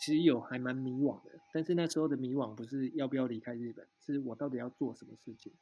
[0.01, 5.53] 其实有还蛮迷惘的，但是那时候的迷惘不是要不要离开日本，是我到底要做什么事情。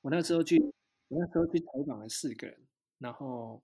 [0.00, 0.58] 我那时候去，
[1.08, 2.58] 我那时候去采访了四个人，
[2.98, 3.62] 然后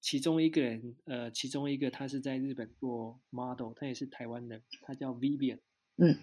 [0.00, 5.60] 其中一个人，呃，其中一个他是在日本做 model，他也是台湾人，他叫 Vivian，
[5.96, 6.18] 嗯，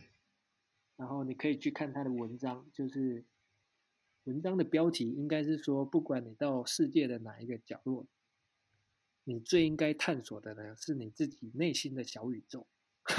[0.98, 3.24] 然后你可以去看他的文章，就是
[4.26, 8.06] 文章的标题应该是说，不管你到世界的哪一个角落，
[9.26, 12.66] 你最应该探索的呢，是你自己内心的小宇宙。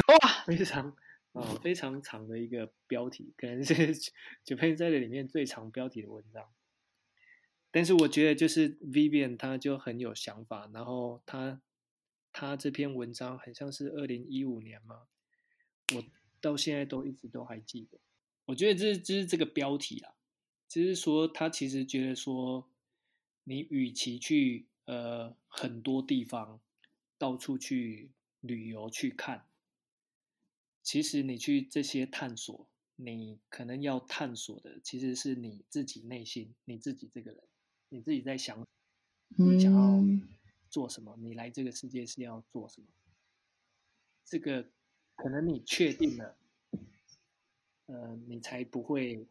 [0.08, 0.96] 哇， 非常
[1.32, 3.74] 啊非常长的一个标题，可能是
[4.46, 6.48] Japan 在里面最长标题的文章。
[7.70, 11.60] 但是我觉得就是 Vivian 他就很有想法，然后他
[12.32, 15.02] 他这篇文章很像是二零一五年嘛，
[15.94, 16.04] 我
[16.40, 17.98] 到现在都一直都还记得。
[18.46, 20.14] 我觉得这是这是这个标题啊，
[20.68, 22.70] 就是说他其实觉得说，
[23.44, 26.60] 你与其去呃很多地方
[27.18, 28.10] 到处去
[28.40, 29.46] 旅游去看，
[30.82, 37.42] 其实你去这些探索，你可能要探索的其实是你自己内心，你自己这个人，
[37.88, 38.66] 你自己在想，
[39.36, 40.28] 你想要嗯
[40.70, 42.86] 做什么，你来这个世界是要做什么。
[44.24, 44.70] 这个
[45.14, 46.36] 可能你确定了，
[47.86, 49.26] 呃，你才不会，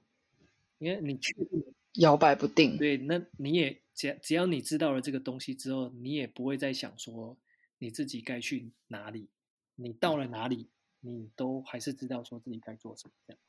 [0.79, 2.77] 因为你确定了摇摆不定。
[2.77, 7.37] 对，那你也只只要你知道了这个东西之后，你也不会再想说
[7.77, 9.29] 你自己该去哪里，
[9.75, 10.69] 你到了哪里，
[11.01, 13.13] 你都还是知道说自己该做什么。
[13.27, 13.39] 这样，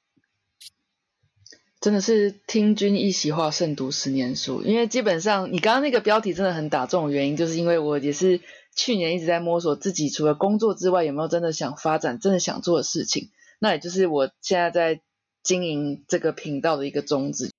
[1.80, 4.62] 真的是听君一席话，胜读十年书。
[4.62, 8.40] 因为基本上你刚刚那个标题真的很打中，原因就是因为我也是
[8.74, 13.30] 去年一直在摸索自己除了工作之外有没有真的想发展、真的想做的事情。
[13.58, 15.00] 那也就是我现在在
[15.42, 17.50] 经营这个频道的一个宗旨。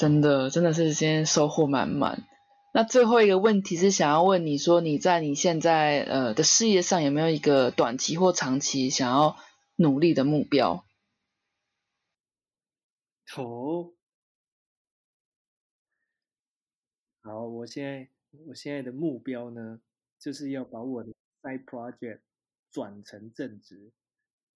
[0.00, 2.26] 真的，真的是今天收获满满。
[2.72, 9.36] 那最后一个问题是想要问你说，你在你现在呃的事业上有没有一个短期或长期想要
[9.76, 10.86] 努力的目标？
[13.36, 13.92] 哦，
[17.20, 18.08] 好，我现在
[18.46, 19.82] 我现在的目标呢，
[20.18, 22.20] 就是要把我的 side project
[22.72, 23.92] 转成正职，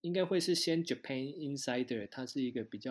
[0.04, 2.90] 应该会是先 Japan Insider，它是一个比较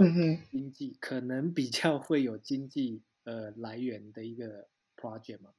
[0.49, 5.53] 经济，可能比较会有经济呃来源的一个 project 嘛。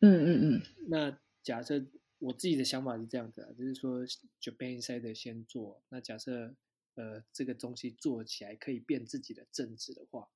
[0.00, 1.86] 嗯嗯嗯，那假设
[2.18, 4.04] 我自己的想法是这样子啊，就是说
[4.40, 6.56] Japan Insider 先做，那假设
[6.96, 10.28] 呃这个东西做起来可以变自己的政治的话，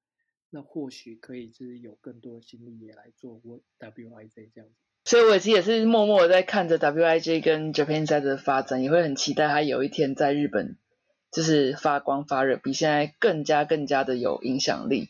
[0.50, 3.42] 那或许可以就是有更多的心力也来做
[3.80, 4.76] WIZ 这样子。
[5.08, 10.76] 所以我其实也是默默的在看着 WIJ 跟 Japan Side 的发展，也会很期待它有一天在日本
[11.32, 15.08] 就是发光发热，比现在更加更加的有影响力。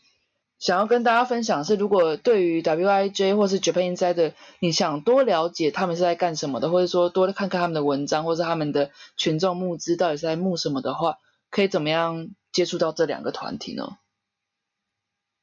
[0.57, 11.17] 想要跟大家分享是，如果对于 WIJ 或是 Japan Inside，你想多了解他们是在干什么的，或者说多看看他们的文章，或是他们的群众募资到底是在募什么的话，
[11.49, 13.97] 可以怎么样接触到这两个团体呢？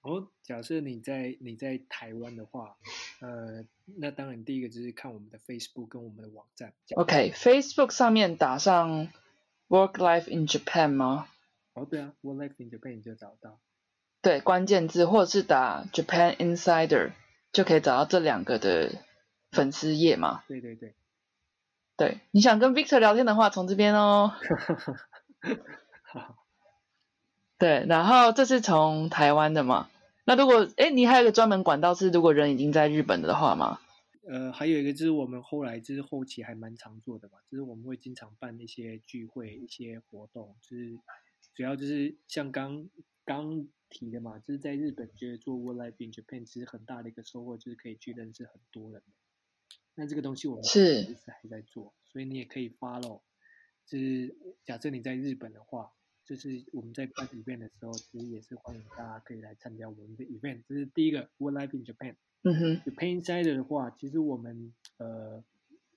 [0.01, 2.77] 哦，假设你在你在台湾的话，
[3.19, 3.65] 呃，
[3.97, 6.73] 那当然第一个就是看我们的 Facebook 跟我们的网站。
[6.95, 9.09] OK，Facebook 上面打上
[9.69, 11.27] Work Life in Japan 吗？
[11.75, 13.59] 哦，对啊，Work Life in Japan 你就找到。
[14.23, 17.11] 对关键字，或者是打 Japan Insider，
[17.53, 18.93] 就可以找到这两个的
[19.51, 20.45] 粉丝页嘛。
[20.47, 20.95] 对对对，
[21.97, 24.33] 对，你想跟 Victor 聊天的话，从这边哦。
[27.59, 29.91] 对，然后这是从台湾的嘛？
[30.27, 33.81] 那如果哎，你还有一个专门管道是，如果人已经在日本的话吗？
[34.29, 40.99] 呃，还有一个就是我们后来就是后期还蛮常做的嘛，就是我们会经常办一些聚会、一些活动，就是
[41.55, 42.87] 主要就是像刚
[43.24, 43.66] 刚。
[43.89, 49.01] 提的嘛，就是在日本觉得做 Work Life in Japan 其实很大的一个收获，就是可以去认识很多人。
[49.95, 53.20] 那这个东西我们是还在做，所以你也可以 follow。
[53.87, 55.93] 就是假设你在日本的话，
[56.27, 60.64] 就是我们在办 event 的时候，其实也是欢迎大家可以来参加我们的 event。
[60.68, 62.16] 这是第一个 Work Life in Japan。
[62.43, 62.77] 嗯哼。
[62.85, 65.45] Japan Insider 的话，其实我们呃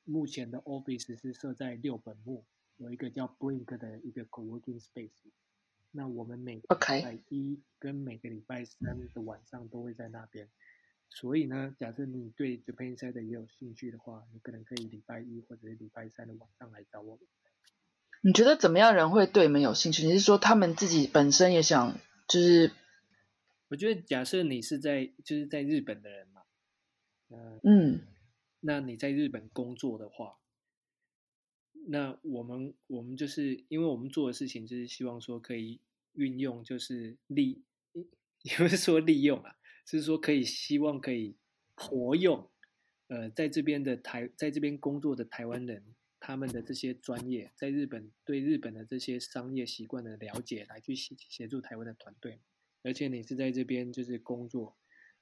[0.06, 2.44] 目前的 office 是设在六本木，
[2.78, 5.32] 有一个叫 Blink 的一个 co-working space。
[5.92, 10.48] 那我们每个礼拜一跟每个礼拜三的晚上都会在那边，
[11.10, 17.26] 所以呢，假设你对 Japan Side 也有兴趣的话，你可能可以礼拜一或者是礼拜三的晚上来找我们。
[18.22, 20.06] 你觉得怎么样人会对你们有兴趣？
[20.06, 21.98] 你是说他们自己本身也想，
[22.28, 22.72] 就是？
[23.70, 26.42] 我觉得假设你是在就是在日本的人嘛，
[27.64, 28.02] 嗯，
[28.62, 30.38] 那你在日本工作的话。
[31.88, 35.80] 那我们我们就是因为我们做的事情就是希望说可以
[36.14, 37.64] 运用，就是利，
[38.42, 39.56] 也不是说利用啊，
[39.86, 41.38] 是说可以希望可以
[41.76, 42.50] 活用，
[43.08, 45.84] 呃，在这边的台在这边工作的台湾人，
[46.30, 52.40] 他们的这些专业，在日本对日本的这些商业习惯的了解，来去协协助台湾的团队，
[52.84, 54.78] 而且你是在这边就是工作，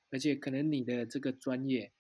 [0.10, 1.94] 而且可能你的这个专业，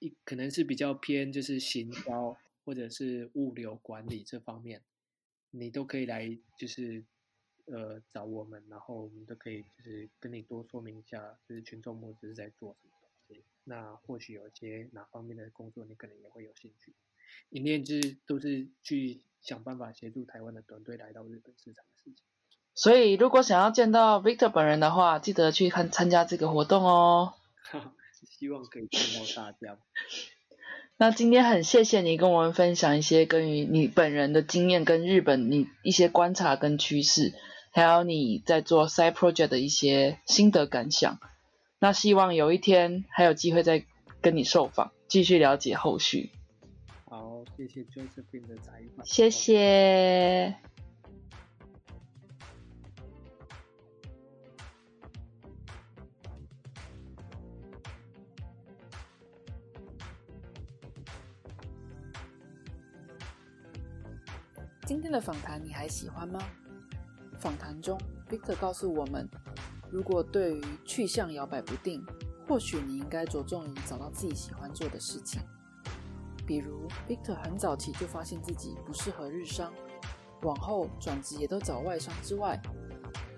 [0.00, 2.36] 一可能是比较偏就是行销。
[2.64, 4.80] 或者是物流管理这方面，
[5.50, 7.04] 你都可以来，就是
[7.66, 13.44] 呃找我们，然后我们都可以就是跟你多说明一下，就是群众募资是在做什么东西。
[13.64, 16.94] 那或许有一些哪方面的工作，你可能也会有兴趣。
[17.50, 22.16] 一念之都是去想办法协助台湾的团队来到日本市场的事情。
[22.74, 27.34] 所以如果想要见到 Victor 本人的话，记得去看参加这个活动哦。
[28.38, 29.78] 希望可以见到大家。
[30.96, 37.34] 那今天很谢谢你跟我们分享一些关于你本人的经验，跟日本你一些观察跟趋势，
[37.72, 41.18] 还有你在做 side project 的一些心得感想。
[41.80, 43.84] 那希望有一天还有机会再
[44.20, 46.30] 跟你受访，继续了解后续。
[47.44, 49.04] 好，谢谢 Josephine 的采访。
[49.04, 50.56] 谢谢。
[64.86, 66.38] 今天的访谈你还喜欢吗？
[67.38, 67.98] 访谈中
[68.28, 69.28] ，Victor 告诉我们，
[69.90, 72.04] 如果对于去向摇摆不定，
[72.46, 75.40] 或许你应该着重于找到自己喜欢做的事情。
[76.46, 79.72] 比如，Victor 很早期就发现自己不适合日商，
[80.42, 82.60] 往后转职也都找外商之外，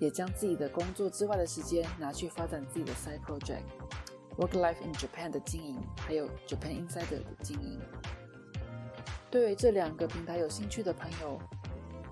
[0.01, 7.81] 也将自己的工作之外的时间拿去发展自己的 side project，Work Life in Japan 的经营，还有 Japan Insider 的经营。
[9.31, 11.39] 对于这两个平台有兴趣的朋友，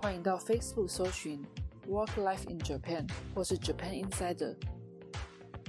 [0.01, 1.45] 欢迎到 Facebook 搜寻
[1.89, 4.55] Work Life in Japan 或是 Japan Insider，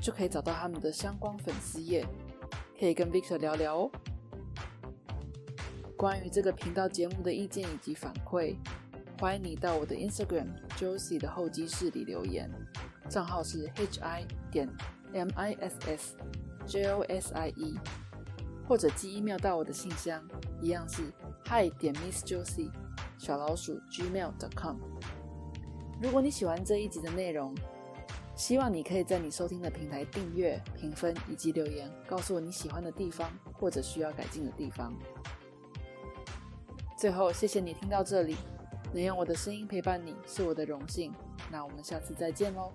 [0.01, 2.05] 就可以找到他们的相关粉丝页，
[2.79, 3.91] 可以跟 Victor 聊聊哦。
[5.97, 8.57] 关于这个频道节目的意见以及反馈，
[9.17, 10.47] 欢迎你到我的 Instagram
[10.77, 12.51] Josie 的候机室里留言，
[13.09, 13.69] 账号是
[14.01, 14.67] hi 点
[15.13, 15.73] miss
[16.67, 17.77] josie，
[18.67, 20.21] 或者寄 email 到我的信箱，
[20.61, 21.03] 一样是。
[21.47, 22.71] hi 点 miss josie
[23.17, 24.77] 小老鼠 gmail.com。
[26.01, 27.55] 如果你喜欢这一集的内容，
[28.35, 34.93] 希望你可以在你收听的平台订阅、评分以及留言，告诉我你喜欢的地方或者需要改进的地方。
[37.05, 38.35] 最后，谢谢你听到这里，
[38.91, 41.13] 能用我的声音陪伴你是我的荣幸。
[41.51, 42.71] 那我们下次再见喽。